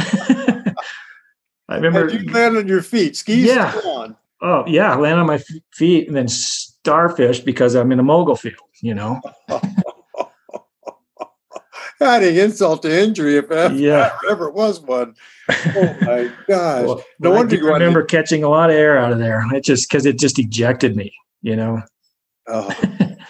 [1.68, 2.10] I remember.
[2.10, 3.74] you land on your feet, skis yeah.
[3.86, 4.16] on.
[4.42, 5.42] Oh yeah, land on my
[5.74, 6.28] feet and then
[6.86, 8.56] starfish because I'm in a mogul field.
[8.82, 9.22] You know.
[12.02, 14.16] adding insult to injury if ever, yeah.
[14.30, 15.16] ever was one.
[15.50, 16.86] Oh my gosh!
[16.86, 18.08] Well, no wonder you remember to...
[18.08, 19.44] catching a lot of air out of there.
[19.54, 21.82] It just because it just ejected me, you know.
[22.48, 22.72] Oh,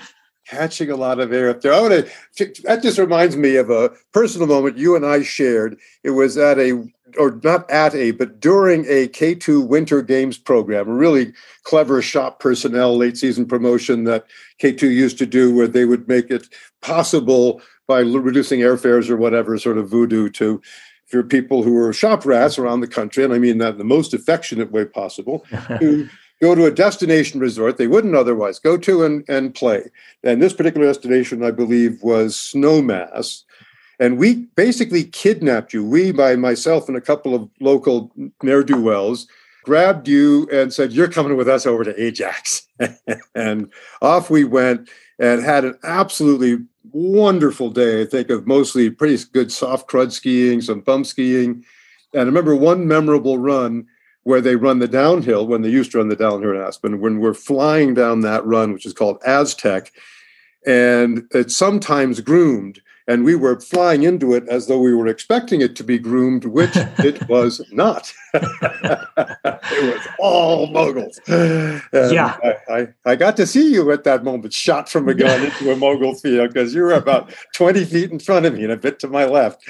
[0.47, 1.73] catching a lot of air up there.
[1.73, 2.61] I want to.
[2.63, 5.77] That just reminds me of a personal moment you and I shared.
[6.03, 6.83] It was at a
[7.17, 12.39] or not at a, but during a K2 Winter Games program, a really clever shop
[12.39, 14.25] personnel late season promotion that
[14.61, 16.47] K2 used to do, where they would make it
[16.81, 20.61] possible by reducing airfares or whatever sort of voodoo to
[21.05, 23.83] for people who were shop rats around the country, and I mean that in the
[23.83, 25.45] most affectionate way possible,
[25.79, 26.09] to
[26.41, 29.83] go to a destination resort they wouldn't otherwise go to and, and play.
[30.23, 33.43] And this particular destination, I believe, was Snowmass.
[33.99, 35.83] And we basically kidnapped you.
[35.83, 38.11] We, by myself and a couple of local
[38.43, 39.27] ne'er do wells,
[39.63, 42.67] grabbed you and said, You're coming with us over to Ajax.
[43.35, 46.57] and off we went and had an absolutely
[46.91, 48.01] wonderful day.
[48.01, 51.65] I think of mostly pretty good soft crud skiing, some bump skiing.
[52.13, 53.87] And I remember one memorable run
[54.23, 57.19] where they run the downhill when they used to run the downhill in Aspen, when
[57.19, 59.91] we're flying down that run, which is called Aztec.
[60.65, 65.61] And it's sometimes groomed and we were flying into it as though we were expecting
[65.61, 68.11] it to be groomed, which it was not.
[68.33, 71.19] it was all moguls.
[71.27, 75.13] And yeah, I, I, I, got to see you at that moment, shot from a
[75.13, 78.63] gun into a mogul field because you were about twenty feet in front of me
[78.63, 79.61] and a bit to my left,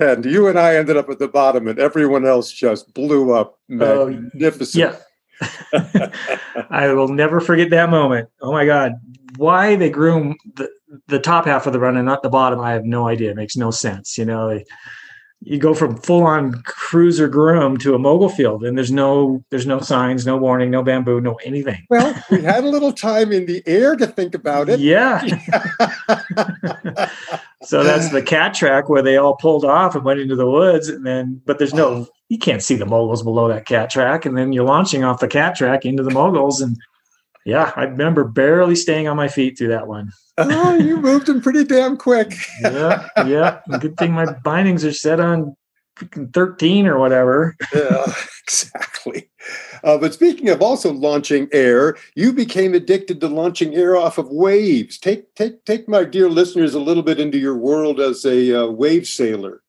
[0.00, 3.58] and you and I ended up at the bottom, and everyone else just blew up.
[3.80, 4.84] Oh, Magnificent.
[4.84, 6.10] Uh, yeah.
[6.70, 8.28] I will never forget that moment.
[8.40, 8.92] Oh my God.
[9.36, 10.68] Why they groom the,
[11.08, 13.30] the top half of the run and not the bottom, I have no idea.
[13.30, 14.18] It makes no sense.
[14.18, 14.60] You know,
[15.44, 19.66] you go from full on cruiser groom to a mogul field and there's no there's
[19.66, 21.84] no signs, no warning, no bamboo, no anything.
[21.90, 24.78] Well, we had a little time in the air to think about it.
[24.78, 25.20] Yeah.
[27.62, 30.88] so that's the cat track where they all pulled off and went into the woods
[30.88, 34.38] and then but there's no you can't see the moguls below that cat track and
[34.38, 36.76] then you're launching off the cat track into the moguls and
[37.44, 40.12] yeah, I remember barely staying on my feet through that one.
[40.38, 42.32] oh, you moved them pretty damn quick.
[42.62, 43.60] yeah, yeah.
[43.80, 45.56] Good thing my bindings are set on
[46.32, 47.56] 13 or whatever.
[47.74, 48.12] yeah,
[48.44, 49.30] exactly.
[49.84, 54.28] Uh, but speaking of also launching air, you became addicted to launching air off of
[54.28, 54.98] waves.
[54.98, 58.66] Take take take my dear listeners a little bit into your world as a uh,
[58.68, 59.62] wave sailor.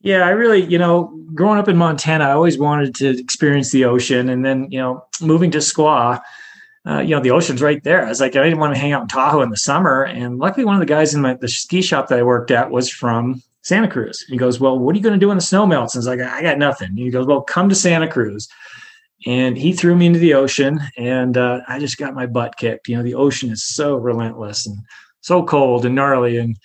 [0.00, 3.84] Yeah, I really, you know, growing up in Montana, I always wanted to experience the
[3.84, 6.20] ocean, and then you know, moving to Squaw
[6.88, 8.04] uh, you know, the ocean's right there.
[8.04, 10.04] I was like, I didn't want to hang out in Tahoe in the summer.
[10.04, 12.70] And luckily, one of the guys in my, the ski shop that I worked at
[12.70, 14.24] was from Santa Cruz.
[14.28, 15.94] He goes, Well, what are you going to do when the snow melts?
[15.94, 16.96] And I was like, I got nothing.
[16.96, 18.48] He goes, Well, come to Santa Cruz.
[19.26, 22.86] And he threw me into the ocean, and uh, I just got my butt kicked.
[22.86, 24.78] You know, the ocean is so relentless and
[25.22, 26.36] so cold and gnarly.
[26.36, 26.56] And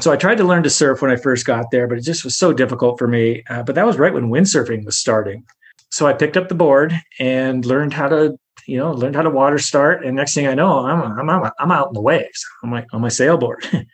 [0.00, 2.24] so I tried to learn to surf when I first got there, but it just
[2.24, 3.44] was so difficult for me.
[3.50, 5.44] Uh, but that was right when windsurfing was starting.
[5.90, 9.30] So I picked up the board and learned how to you know, learned how to
[9.30, 10.04] water start.
[10.04, 12.86] And next thing I know, I'm, I'm, out, I'm out in the waves on my,
[12.92, 13.64] on my sailboard.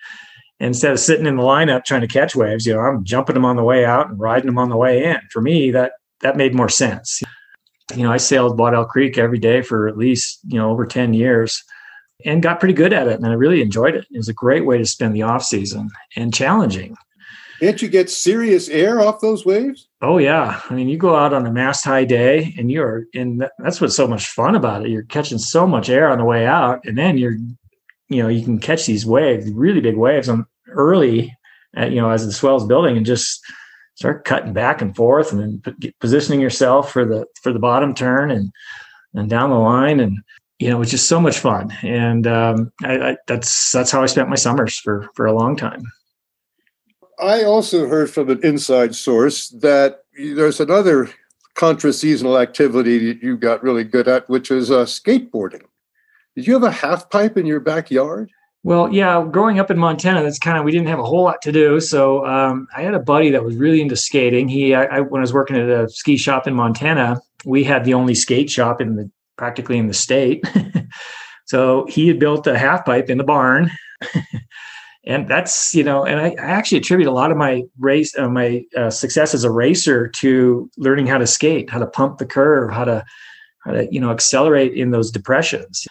[0.60, 3.44] Instead of sitting in the lineup trying to catch waves, you know, I'm jumping them
[3.44, 5.18] on the way out and riding them on the way in.
[5.30, 7.22] For me, that, that made more sense.
[7.94, 11.12] You know, I sailed Waddell Creek every day for at least, you know, over 10
[11.12, 11.62] years
[12.24, 13.16] and got pretty good at it.
[13.16, 14.06] And I really enjoyed it.
[14.10, 16.96] It was a great way to spend the off season and challenging.
[17.60, 19.85] Can't you get serious air off those waves?
[20.02, 23.42] Oh yeah, I mean, you go out on a mast high day, and you're in.
[23.58, 24.90] That's what's so much fun about it.
[24.90, 27.36] You're catching so much air on the way out, and then you're,
[28.08, 31.34] you know, you can catch these waves, really big waves, on early,
[31.74, 33.42] at, you know, as the swell's building, and just
[33.94, 38.30] start cutting back and forth, and then positioning yourself for the for the bottom turn,
[38.30, 38.52] and
[39.14, 40.18] and down the line, and
[40.58, 41.72] you know, it's just so much fun.
[41.82, 45.56] And um, I, I, that's that's how I spent my summers for for a long
[45.56, 45.84] time.
[47.18, 51.10] I also heard from an inside source that there's another
[51.54, 55.62] contra seasonal activity that you got really good at, which is uh, skateboarding.
[56.34, 58.30] Did you have a half pipe in your backyard?
[58.62, 61.40] Well, yeah, growing up in Montana, that's kind of we didn't have a whole lot
[61.42, 61.80] to do.
[61.80, 64.48] So um, I had a buddy that was really into skating.
[64.48, 67.84] He, I, I, when I was working at a ski shop in Montana, we had
[67.84, 70.44] the only skate shop in the practically in the state.
[71.46, 73.70] so he had built a half pipe in the barn.
[75.06, 78.28] and that's you know and i, I actually attribute a lot of my race uh,
[78.28, 82.26] my uh, success as a racer to learning how to skate how to pump the
[82.26, 83.04] curve how to
[83.66, 85.86] how to you know accelerate in those depressions.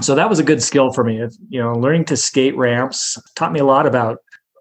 [0.00, 1.16] So that was a good skill for me.
[1.48, 4.18] You know learning to skate ramps taught me a lot about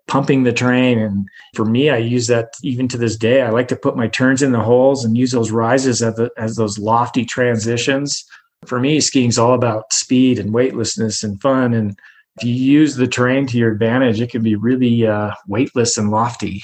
[0.08, 3.42] pumping the train and for me i use that even to this day.
[3.42, 6.32] I like to put my turns in the holes and use those rises as, the,
[6.38, 8.24] as those lofty transitions.
[8.66, 12.00] For me skiing is all about speed and weightlessness and fun and
[12.38, 16.12] if you use the terrain to your advantage, it can be really uh, weightless and
[16.12, 16.64] lofty.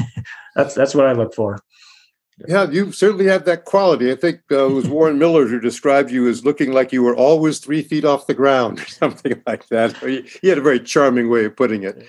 [0.54, 1.58] that's that's what I look for.
[2.48, 4.10] Yeah, you certainly have that quality.
[4.10, 7.14] I think uh, it was Warren Miller who described you as looking like you were
[7.14, 9.96] always three feet off the ground or something like that.
[9.98, 12.06] He, had a very charming way of putting it.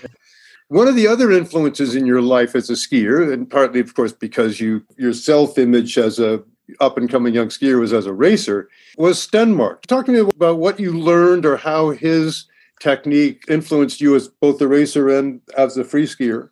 [0.70, 4.14] One of the other influences in your life as a skier, and partly, of course,
[4.14, 6.42] because you your self image as a
[6.80, 9.82] up and coming young skier was as a racer, was Stenmark.
[9.82, 12.46] Talk to me about what you learned or how his
[12.82, 16.50] technique influenced you as both a racer and as a free skier?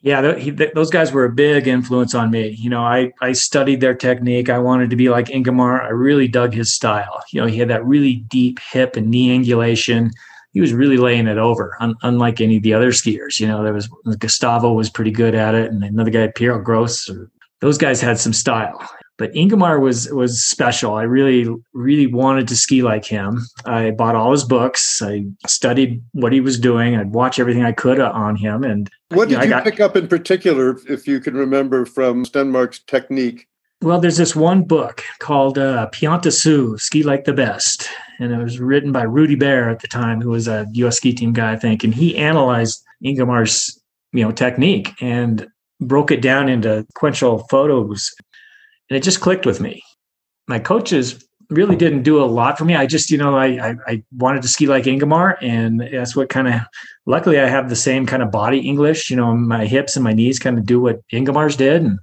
[0.00, 2.48] Yeah, he, those guys were a big influence on me.
[2.48, 4.50] You know, I I studied their technique.
[4.50, 5.82] I wanted to be like Ingemar.
[5.82, 7.22] I really dug his style.
[7.32, 10.10] You know, he had that really deep hip and knee angulation.
[10.52, 13.40] he was really laying it over, un- unlike any of the other skiers.
[13.40, 17.08] You know, there was Gustavo was pretty good at it, and another guy, Piero Gross,
[17.08, 17.30] or,
[17.60, 18.86] those guys had some style.
[19.16, 20.94] But Ingemar was was special.
[20.94, 23.46] I really, really wanted to ski like him.
[23.64, 25.00] I bought all his books.
[25.02, 26.96] I studied what he was doing.
[26.96, 28.64] I'd watch everything I could on him.
[28.64, 31.86] And what did you, know, you got, pick up in particular, if you can remember,
[31.86, 33.46] from Stenmark's technique?
[33.82, 38.42] Well, there's this one book called uh, Pianta Su, Ski Like the Best and it
[38.42, 40.96] was written by Rudy Bear at the time, who was a U.S.
[40.96, 43.80] ski team guy, I think, and he analyzed Ingemar's
[44.12, 45.46] you know technique and
[45.80, 48.10] broke it down into sequential photos,
[48.90, 49.82] and it just clicked with me.
[50.46, 52.74] My coaches really didn't do a lot for me.
[52.74, 56.28] I just, you know, I I, I wanted to ski like Ingemar, and that's what
[56.28, 56.60] kind of.
[57.06, 59.10] Luckily, I have the same kind of body English.
[59.10, 61.98] You know, my hips and my knees kind of do what Ingemar's did, and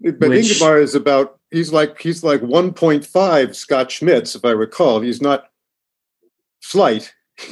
[0.00, 5.00] but which, Ingemar is about he's like he's like 1.5 Scot Schmidts, if I recall.
[5.00, 5.48] He's not
[6.60, 7.12] slight.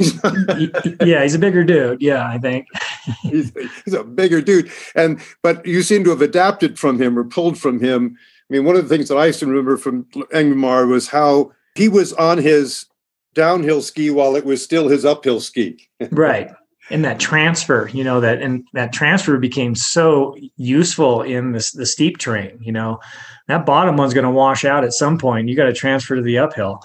[1.04, 2.00] yeah, he's a bigger dude.
[2.02, 2.66] Yeah, I think
[3.22, 3.52] he's,
[3.84, 4.70] he's, a bigger dude.
[4.94, 8.16] And but you seem to have adapted from him or pulled from him.
[8.50, 11.52] I mean, one of the things that I used to remember from Ingemar was how
[11.76, 12.86] he was on his
[13.34, 15.88] downhill ski while it was still his uphill ski.
[16.10, 16.50] right.
[16.90, 21.86] And that transfer you know that and that transfer became so useful in this the
[21.86, 22.98] steep terrain you know.
[23.46, 25.48] That bottom one's going to wash out at some point.
[25.48, 26.80] You got to transfer to the uphill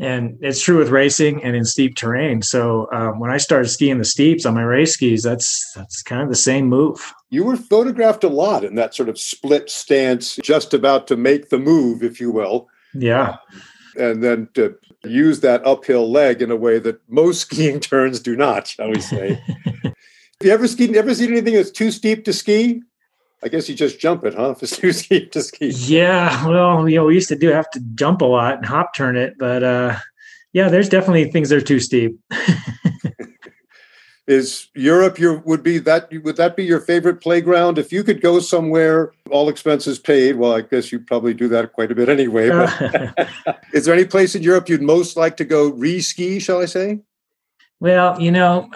[0.00, 3.98] and it's true with racing and in steep terrain so um, when i started skiing
[3.98, 7.56] the steeps on my race skis that's that's kind of the same move you were
[7.56, 12.02] photographed a lot in that sort of split stance just about to make the move
[12.02, 13.36] if you will yeah
[13.98, 18.36] and then to use that uphill leg in a way that most skiing turns do
[18.36, 19.42] not, shall we say.
[19.84, 22.82] Have you ever skied, ever seen anything that's too steep to ski?
[23.42, 24.50] I guess you just jump it, huh?
[24.50, 25.68] If it's too steep to ski.
[25.68, 28.94] Yeah, well, you know, we used to do have to jump a lot and hop
[28.94, 29.96] turn it, but uh
[30.52, 32.18] yeah, there's definitely things that are too steep.
[34.28, 38.20] is Europe your would be that would that be your favorite playground if you could
[38.20, 42.10] go somewhere all expenses paid well I guess you probably do that quite a bit
[42.10, 42.48] anyway
[43.72, 47.00] is there any place in Europe you'd most like to go re-ski shall I say
[47.80, 48.70] well you know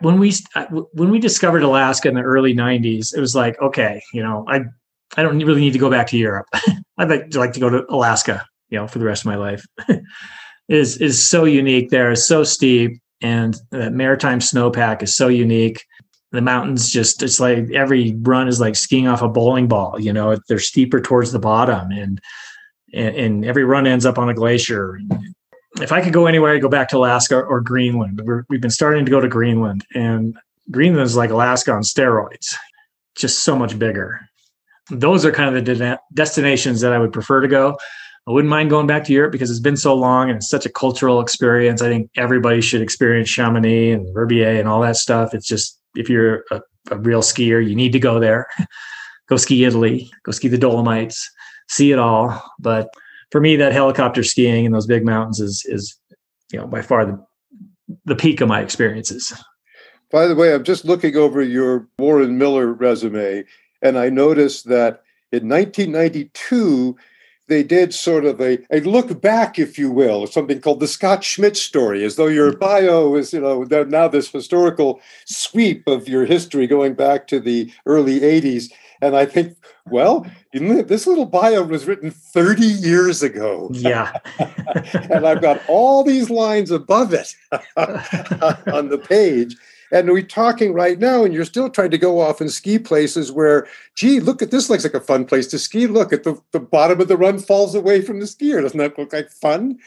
[0.00, 4.00] when we uh, when we discovered Alaska in the early 90s it was like okay
[4.12, 4.60] you know I
[5.16, 6.46] I don't really need to go back to Europe.
[6.98, 9.36] I'd like to like to go to Alaska you know for the rest of my
[9.36, 9.64] life.
[10.68, 15.84] Is is so unique there it's so steep and the maritime snowpack is so unique.
[16.32, 20.12] The mountains just it's like every run is like skiing off a bowling ball you
[20.12, 22.20] know they're steeper towards the bottom and
[22.92, 24.98] and, and every run ends up on a glacier
[25.80, 28.70] if i could go anywhere i'd go back to alaska or greenland we have been
[28.70, 30.36] starting to go to greenland and
[30.70, 32.54] greenland is like alaska on steroids
[33.16, 34.20] just so much bigger
[34.90, 37.76] those are kind of the de- destinations that i would prefer to go
[38.28, 40.66] I wouldn't mind going back to Europe because it's been so long and it's such
[40.66, 41.80] a cultural experience.
[41.80, 45.32] I think everybody should experience Chamonix and Verbier and all that stuff.
[45.32, 46.60] It's just if you're a,
[46.90, 48.48] a real skier, you need to go there.
[49.28, 51.30] go ski Italy, go ski the Dolomites,
[51.68, 52.42] see it all.
[52.58, 52.88] But
[53.30, 55.98] for me, that helicopter skiing in those big mountains is is
[56.52, 57.24] you know by far the
[58.04, 59.32] the peak of my experiences.
[60.10, 63.44] By the way, I'm just looking over your Warren Miller resume,
[63.82, 66.96] and I noticed that in 1992
[67.48, 71.22] they did sort of a, a look back, if you will, something called the Scot
[71.22, 76.24] Schmidt story, as though your bio is, you know, now this historical sweep of your
[76.24, 78.72] history going back to the early 80s.
[79.02, 79.56] And I think,
[79.86, 83.68] well, this little bio was written 30 years ago.
[83.72, 84.12] Yeah.
[85.10, 87.34] and I've got all these lines above it
[87.76, 89.56] on the page.
[89.92, 93.30] And we're talking right now, and you're still trying to go off and ski places
[93.30, 95.86] where, gee, look at this looks like a fun place to ski.
[95.86, 98.62] Look at the, the bottom of the run falls away from the skier.
[98.62, 99.78] Doesn't that look like fun?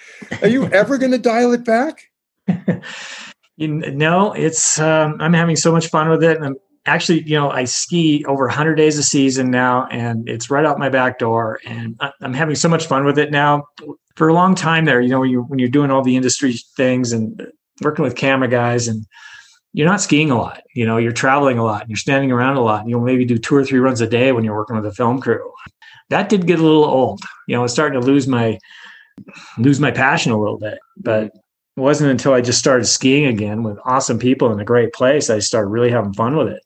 [0.41, 2.09] Are you ever going to dial it back?
[3.57, 6.37] you know, it's um, I'm having so much fun with it.
[6.37, 6.55] And I'm
[6.89, 10.79] actually, you know, I ski over 100 days a season now, and it's right out
[10.79, 13.67] my back door, and I'm having so much fun with it now.
[14.15, 16.55] For a long time there, you know, when you when you're doing all the industry
[16.75, 17.41] things and
[17.81, 19.05] working with camera guys and
[19.73, 20.63] you're not skiing a lot.
[20.73, 21.87] You know, you're traveling a lot.
[21.87, 22.81] You're standing around a lot.
[22.81, 24.91] and You'll maybe do two or three runs a day when you're working with a
[24.91, 25.51] film crew.
[26.09, 27.21] That did get a little old.
[27.47, 28.57] You know, I was starting to lose my
[29.57, 30.79] lose my passion a little bit.
[30.97, 34.91] But it wasn't until I just started skiing again with awesome people in a great
[34.91, 36.63] place I started really having fun with it.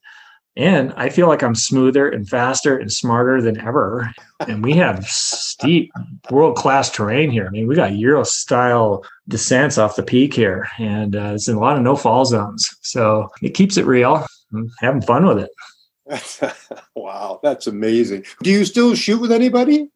[0.55, 4.13] And I feel like I'm smoother and faster and smarter than ever.
[4.47, 5.91] And we have steep
[6.29, 7.47] world class terrain here.
[7.47, 11.55] I mean, we got Euro style descents off the peak here, and uh, it's in
[11.55, 12.69] a lot of no fall zones.
[12.81, 14.25] So it keeps it real.
[14.53, 16.53] I'm having fun with it.
[16.95, 18.25] wow, that's amazing.
[18.43, 19.89] Do you still shoot with anybody?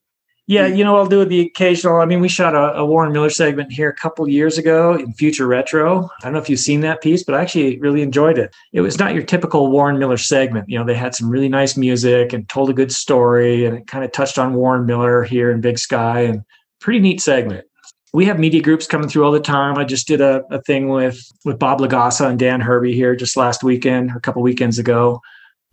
[0.49, 1.97] Yeah, you know, I'll do the occasional.
[1.97, 5.11] I mean, we shot a, a Warren Miller segment here a couple years ago in
[5.11, 6.09] Future Retro.
[6.21, 8.55] I don't know if you've seen that piece, but I actually really enjoyed it.
[8.71, 10.69] It was not your typical Warren Miller segment.
[10.69, 13.87] You know, they had some really nice music and told a good story, and it
[13.87, 16.43] kind of touched on Warren Miller here in Big Sky, and
[16.79, 17.65] pretty neat segment.
[18.13, 19.77] We have media groups coming through all the time.
[19.77, 23.35] I just did a, a thing with with Bob Lagasa and Dan Herbie here just
[23.35, 25.19] last weekend or a couple weekends ago,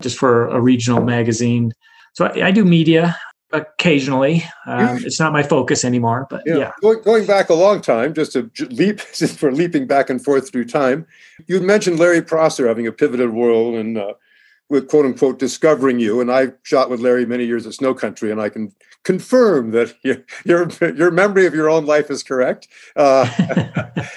[0.01, 1.71] just for a regional magazine.
[2.13, 3.17] So I, I do media
[3.55, 4.43] occasionally.
[4.65, 6.57] Um, it's not my focus anymore, but yeah.
[6.57, 6.71] yeah.
[6.81, 8.99] Going, going, back a long time, just to leap,
[9.37, 11.05] for leaping back and forth through time,
[11.47, 14.13] you mentioned Larry Prosser having a pivotal role in, uh,
[14.69, 16.21] with quote unquote, discovering you.
[16.21, 19.95] And I shot with Larry many years at Snow Country, and I can confirm that
[20.03, 22.67] your, your, your memory of your own life is correct.
[22.95, 23.29] Uh,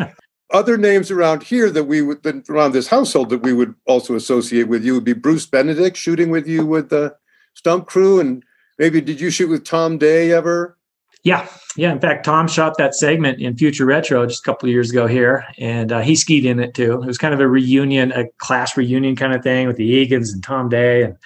[0.51, 4.69] other names around here that we would, around this household that we would also associate
[4.69, 7.15] with you would be Bruce Benedict shooting with you with the
[7.55, 8.43] Stump Crew and
[8.79, 10.77] maybe did you shoot with Tom Day ever?
[11.25, 11.93] Yeah, yeah.
[11.93, 15.07] In fact, Tom shot that segment in Future Retro just a couple of years ago
[15.07, 17.03] here, and uh, he skied in it too.
[17.03, 20.33] It was kind of a reunion, a class reunion kind of thing with the Egans
[20.33, 21.17] and Tom Day and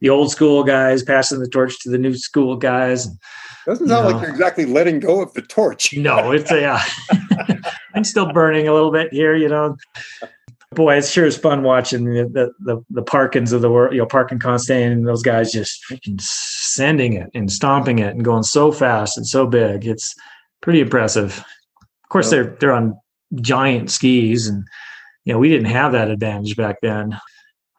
[0.00, 3.08] the old school guys passing the torch to the new school guys.
[3.66, 5.92] Doesn't sound you know, like you're exactly letting go of the torch.
[5.96, 6.60] No, it's a.
[6.60, 6.82] Yeah.
[7.94, 9.76] I'm still burning a little bit here, you know
[10.74, 14.00] boy, it sure is fun watching the the the, the Parkins of the world, you
[14.00, 16.20] know, Parkin Costain and those guys just freaking
[16.74, 19.86] sending it and stomping it and going so fast and so big.
[19.86, 20.14] It's
[20.60, 21.38] pretty impressive.
[21.38, 22.98] Of course, they're they're on
[23.36, 24.64] giant skis, and
[25.24, 27.18] you know we didn't have that advantage back then.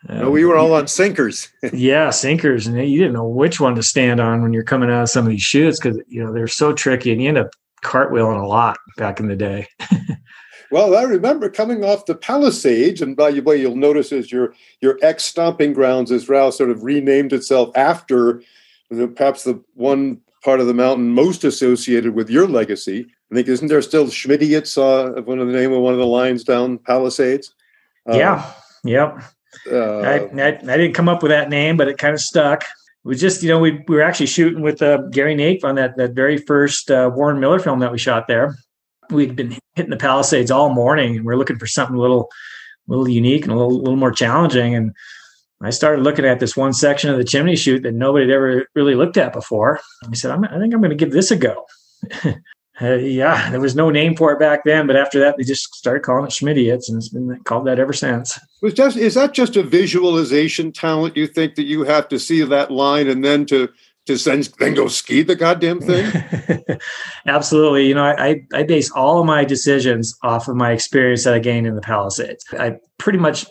[0.09, 1.49] Uh, no, we were all on sinkers.
[1.73, 5.03] yeah, sinkers, and you didn't know which one to stand on when you're coming out
[5.03, 7.51] of some of these chutes because you know they're so tricky, and you end up
[7.83, 9.67] cartwheeling a lot back in the day.
[10.73, 14.55] Well, I remember coming off the Palisades, and by the way, you'll notice as your
[14.81, 18.41] your ex stomping grounds as Rouse sort of renamed itself after
[19.15, 23.07] perhaps the one part of the mountain most associated with your legacy.
[23.31, 26.05] I think isn't there still Schmidiots, uh, one of the name of one of the
[26.05, 27.53] lines down Palisades?
[28.09, 28.51] Uh, yeah,
[28.83, 29.17] yep.
[29.71, 32.63] Uh, I, I, I, didn't come up with that name, but it kind of stuck.
[32.63, 35.75] It was just, you know, we, we were actually shooting with uh, Gary Nape on
[35.75, 38.55] that that very first uh, Warren Miller film that we shot there
[39.09, 42.29] we'd been hitting the Palisades all morning, and we are looking for something a little,
[42.87, 44.75] little unique and a little, little more challenging.
[44.75, 44.91] And
[45.63, 48.67] I started looking at this one section of the chimney chute that nobody had ever
[48.75, 49.79] really looked at before.
[50.09, 51.65] I said, i think I'm going to give this a go.
[52.81, 55.73] uh, yeah, there was no name for it back then, but after that, they just
[55.75, 58.39] started calling it Schmidiots, and it's been called that ever since.
[58.61, 61.15] Was just is that just a visualization talent?
[61.15, 63.69] You think that you have to see that line and then to
[64.05, 66.11] to then, then go ski the goddamn thing?
[67.25, 67.87] Absolutely.
[67.87, 71.39] You know, I, I base all of my decisions off of my experience that I
[71.39, 72.43] gained in the Palisades.
[72.59, 73.45] I pretty much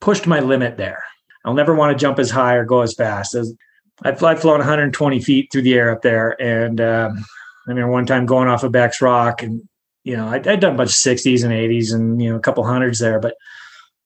[0.00, 1.04] pushed my limit there.
[1.46, 3.54] I'll never want to jump as high or go as fast as
[4.02, 6.40] I've, I've flown 120 feet through the air up there.
[6.42, 7.24] And um,
[7.66, 9.66] I remember one time going off of Beck's Rock and,
[10.04, 12.40] you know, I'd, I'd done a bunch of 60s and 80s and, you know, a
[12.40, 13.36] couple hundreds there, but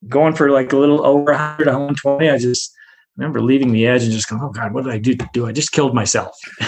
[0.07, 2.73] going for like a little over 100, 120, I just,
[3.17, 5.15] remember leaving the edge and just going, "Oh God, what did I do?
[5.33, 6.35] Do I just killed myself?"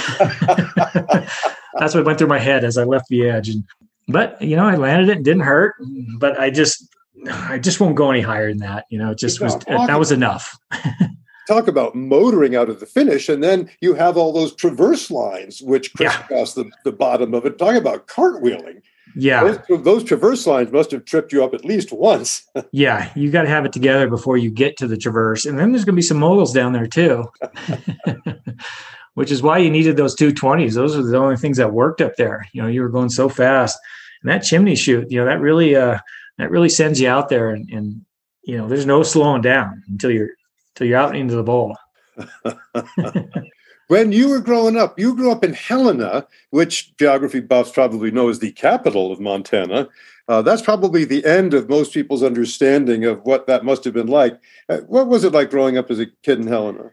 [1.79, 3.49] That's what went through my head as I left the edge.
[3.49, 3.64] And
[4.09, 5.75] but you know, I landed it; and didn't hurt.
[6.18, 6.87] But I just,
[7.31, 8.87] I just won't go any higher than that.
[8.89, 10.59] You know, it just was that was enough.
[11.49, 15.61] talk about motoring out of the finish, and then you have all those traverse lines
[15.62, 16.64] which crisscross yeah.
[16.64, 17.59] the, the bottom of it.
[17.59, 18.83] Talk about cartwheeling.
[19.14, 19.59] Yeah.
[19.68, 22.49] Those, those, traverse lines must have tripped you up at least once.
[22.73, 23.12] yeah.
[23.14, 25.45] You got to have it together before you get to the traverse.
[25.45, 27.25] And then there's going to be some moguls down there too,
[29.14, 30.75] which is why you needed those 220s.
[30.75, 32.49] Those are the only things that worked up there.
[32.53, 33.79] You know, you were going so fast.
[34.23, 35.99] And that chimney chute, you know, that really, uh,
[36.39, 38.05] that really sends you out there and, and
[38.43, 40.30] you know, there's no slowing down until you're,
[40.74, 41.76] until you're out into the bowl.
[43.93, 48.30] When you were growing up, you grew up in Helena, which geography buffs probably know
[48.30, 49.87] is the capital of Montana.
[50.28, 54.07] Uh, that's probably the end of most people's understanding of what that must have been
[54.07, 54.41] like.
[54.70, 56.91] Uh, what was it like growing up as a kid in Helena?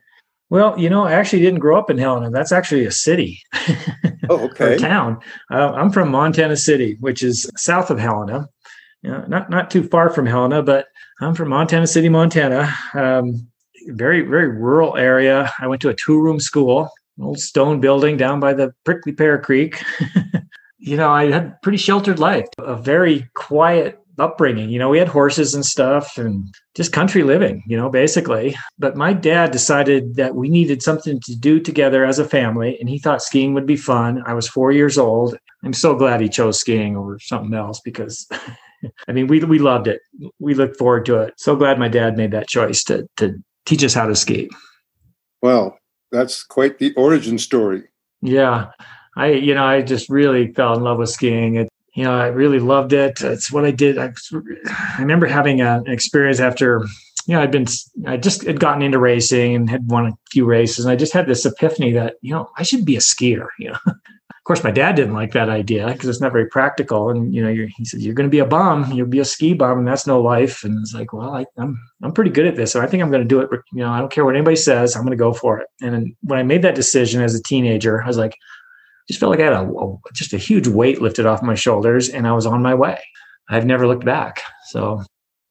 [0.49, 2.31] Well, you know, I actually didn't grow up in Helena.
[2.31, 3.41] That's actually a city.
[4.29, 4.75] oh, okay.
[4.75, 5.19] a town.
[5.49, 8.49] Uh, I'm from Montana City, which is south of Helena.
[9.01, 10.87] You know, not not too far from Helena, but
[11.21, 12.73] I'm from Montana City, Montana.
[12.93, 13.47] Um,
[13.87, 15.51] very very rural area.
[15.59, 16.89] I went to a two room school,
[17.21, 19.81] old stone building down by the Prickly Pear Creek.
[20.79, 24.69] you know, I had a pretty sheltered life, a very quiet upbringing.
[24.69, 28.55] You know, we had horses and stuff and just country living, you know, basically.
[28.77, 32.89] But my dad decided that we needed something to do together as a family, and
[32.89, 34.23] he thought skiing would be fun.
[34.25, 35.37] I was four years old.
[35.63, 38.27] I'm so glad he chose skiing over something else because.
[39.07, 40.01] I mean, we we loved it.
[40.39, 41.33] We looked forward to it.
[41.37, 44.51] So glad my dad made that choice to to teach us how to skate.
[45.41, 45.77] Well,
[46.11, 47.83] that's quite the origin story.
[48.21, 48.71] Yeah.
[49.15, 51.55] I, you know, I just really fell in love with skiing.
[51.55, 53.21] It, you know, I really loved it.
[53.21, 53.97] It's what I did.
[53.97, 54.11] I,
[54.67, 56.85] I remember having a, an experience after,
[57.25, 57.65] you know, I'd been,
[58.07, 60.85] I just had gotten into racing and had won a few races.
[60.85, 63.71] And I just had this epiphany that, you know, I should be a skier, you
[63.71, 63.79] know.
[64.49, 67.11] course, my dad didn't like that idea because it's not very practical.
[67.11, 69.53] And, you know, he said, you're going to be a bum, you'll be a ski
[69.53, 70.63] bum and that's no life.
[70.63, 72.71] And it's like, well, I, I'm, I'm pretty good at this.
[72.71, 73.49] So I think I'm going to do it.
[73.71, 74.95] You know, I don't care what anybody says.
[74.95, 75.67] I'm going to go for it.
[75.81, 78.35] And when I made that decision as a teenager, I was like,
[79.07, 82.09] just felt like I had a, a, just a huge weight lifted off my shoulders
[82.09, 82.99] and I was on my way.
[83.51, 84.41] I've never looked back.
[84.69, 85.03] So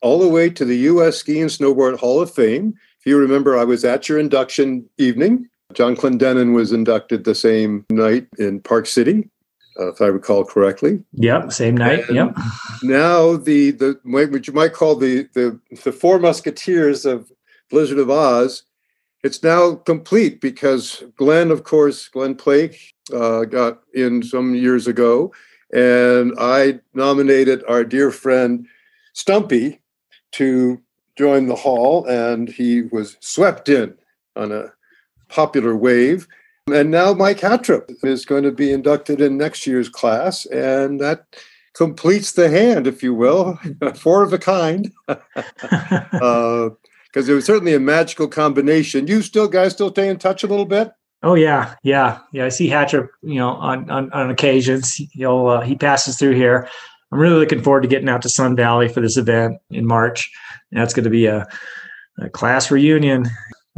[0.03, 2.74] all the way to the US Ski and Snowboard Hall of Fame.
[2.99, 5.49] If you remember, I was at your induction evening.
[5.75, 9.29] John Clendenin was inducted the same night in Park City,
[9.79, 11.03] uh, if I recall correctly.
[11.12, 12.09] Yep, same night.
[12.09, 12.37] And yep.
[12.83, 17.31] Now the the what you might call the the the four musketeers of
[17.71, 18.64] Blizzard of Oz
[19.25, 25.33] it's now complete because Glenn, of course, Glenn Plake uh, got in some years ago,
[25.73, 28.66] and I nominated our dear friend
[29.14, 29.81] Stumpy
[30.33, 30.81] to
[31.16, 33.95] join the hall, and he was swept in
[34.37, 34.73] on a
[35.29, 36.26] popular wave.
[36.72, 41.24] And now Mike Hattrup is going to be inducted in next year's class, and that
[41.74, 43.59] completes the hand, if you will,
[43.95, 44.93] four of a kind.
[45.09, 46.70] uh,
[47.09, 49.07] because it was certainly a magical combination.
[49.07, 50.93] You still guys still stay in touch a little bit?
[51.22, 52.45] Oh yeah, yeah, yeah.
[52.45, 54.95] I see Hatcher, you know, on on, on occasions.
[55.12, 56.68] He'll uh, he passes through here.
[57.11, 60.31] I'm really looking forward to getting out to Sun Valley for this event in March.
[60.70, 61.47] That's going to be a,
[62.20, 63.26] a class reunion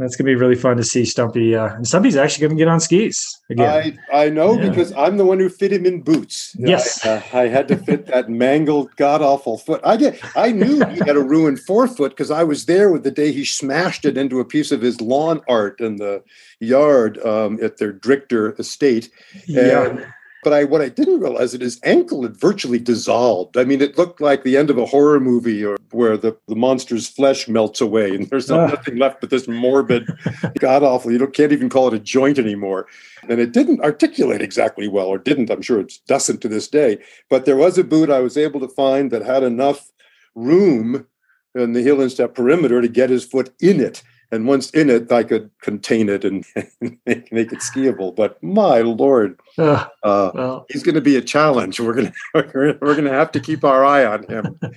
[0.01, 1.55] that's gonna be really fun to see Stumpy.
[1.55, 3.97] Uh, and Stumpy's actually gonna get on skis again.
[4.11, 4.69] I, I know yeah.
[4.69, 6.55] because I'm the one who fit him in boots.
[6.57, 9.81] Yes, I, uh, I had to fit that mangled, god awful foot.
[9.83, 10.19] I did.
[10.35, 13.45] I knew he had a ruined forefoot because I was there with the day he
[13.45, 16.23] smashed it into a piece of his lawn art in the
[16.59, 19.09] yard um, at their Drichter estate.
[19.47, 20.11] And yeah
[20.43, 23.57] but I what I didn't realize that his ankle had virtually dissolved.
[23.57, 26.55] I mean, it looked like the end of a horror movie or where the, the
[26.55, 28.67] monster's flesh melts away and there's uh.
[28.67, 30.07] nothing left but this morbid,
[30.59, 31.11] god awful.
[31.11, 32.87] You don't, can't even call it a joint anymore.
[33.29, 35.51] And it didn't articulate exactly well, or didn't.
[35.51, 36.97] I'm sure it doesn't to this day.
[37.29, 39.91] But there was a boot I was able to find that had enough
[40.33, 41.05] room
[41.53, 45.11] in the heel instep perimeter to get his foot in it and once in it,
[45.11, 46.45] I could contain it and
[47.05, 48.15] make, make it skiable.
[48.15, 51.79] But my lord, uh, well, he's going to be a challenge.
[51.79, 54.59] We're going to we're going to have to keep our eye on him.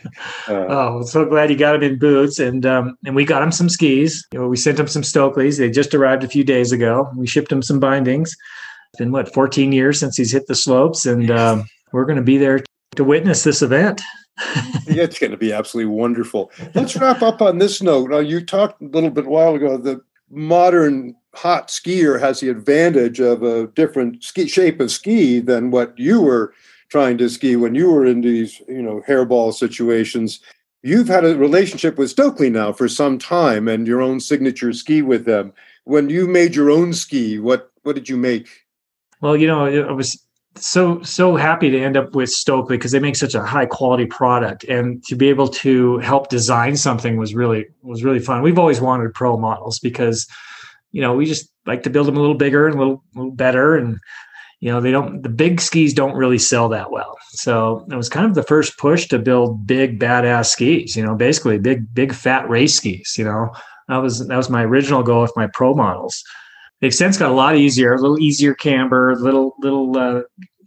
[0.46, 3.50] Uh, oh, so glad you got him in boots, and um, and we got him
[3.50, 4.26] some skis.
[4.32, 5.58] You know, we sent him some Stöcklis.
[5.58, 7.10] They just arrived a few days ago.
[7.16, 8.36] We shipped him some bindings.
[8.92, 12.22] It's been what 14 years since he's hit the slopes, and um, we're going to
[12.22, 12.62] be there
[12.96, 14.02] to witness this event.
[14.86, 16.50] it's going to be absolutely wonderful.
[16.74, 18.10] Let's wrap up on this note.
[18.10, 19.76] Now, you talked a little bit while ago.
[19.76, 25.70] The modern hot skier has the advantage of a different ski shape of ski than
[25.70, 26.52] what you were
[26.88, 30.40] trying to ski when you were in these, you know, hairball situations.
[30.82, 35.00] You've had a relationship with Stöckli now for some time, and your own signature ski
[35.00, 35.52] with them.
[35.84, 38.48] When you made your own ski, what what did you make?
[39.20, 40.23] Well, you know, it was
[40.56, 44.06] so so happy to end up with Stöckli because they make such a high quality
[44.06, 48.42] product, and to be able to help design something was really was really fun.
[48.42, 50.26] We've always wanted pro models because
[50.92, 53.32] you know we just like to build them a little bigger and a little, little
[53.32, 53.98] better, and
[54.60, 57.16] you know they don't the big skis don't really sell that well.
[57.30, 60.96] So it was kind of the first push to build big badass skis.
[60.96, 63.16] You know, basically big big fat race skis.
[63.18, 63.50] You know,
[63.88, 66.22] that was that was my original goal with my pro models
[66.84, 70.20] they've since got a lot easier, a little easier camber, little little uh,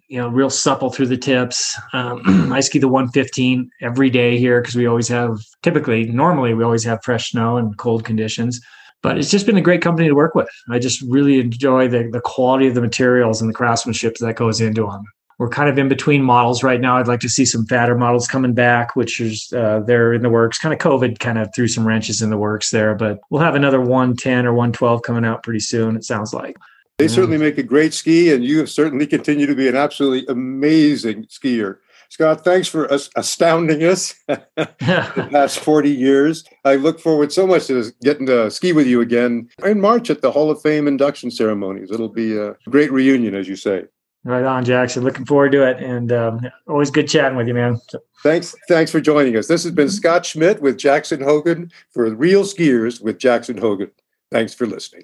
[0.08, 1.80] you know real supple through the tips.
[1.94, 6.64] Um, I ski the 115 every day here because we always have typically normally we
[6.64, 8.60] always have fresh snow and cold conditions.
[9.04, 10.50] But it's just been a great company to work with.
[10.72, 14.60] I just really enjoy the, the quality of the materials and the craftsmanship that goes
[14.60, 15.04] into them
[15.38, 16.98] we're kind of in between models right now.
[16.98, 20.30] I'd like to see some fatter models coming back, which is uh, they're in the
[20.30, 20.58] works.
[20.58, 23.56] Kind of COVID kind of threw some wrenches in the works there, but we'll have
[23.56, 25.96] another 110 or 112 coming out pretty soon.
[25.96, 26.58] It sounds like.
[26.98, 30.26] They certainly make a great ski, and you have certainly continued to be an absolutely
[30.34, 31.78] amazing skier.
[32.10, 32.86] Scot, thanks for
[33.16, 34.74] astounding us the
[35.32, 36.44] past 40 years.
[36.66, 40.22] I look forward so much to getting to ski with you again in March at
[40.22, 41.92] the Hall of Fame induction ceremonies.
[41.92, 43.84] It'll be a great reunion, as you say.
[44.28, 45.06] Right on, Jackson.
[45.06, 47.80] Looking forward to it, and um, always good chatting with you, man.
[48.24, 49.48] Thanks, thanks for joining us.
[49.48, 53.90] This has been Scot Schmidt with Jackson Hogen for Real Skiers with Jackson Hogen.
[54.30, 55.04] Thanks for listening.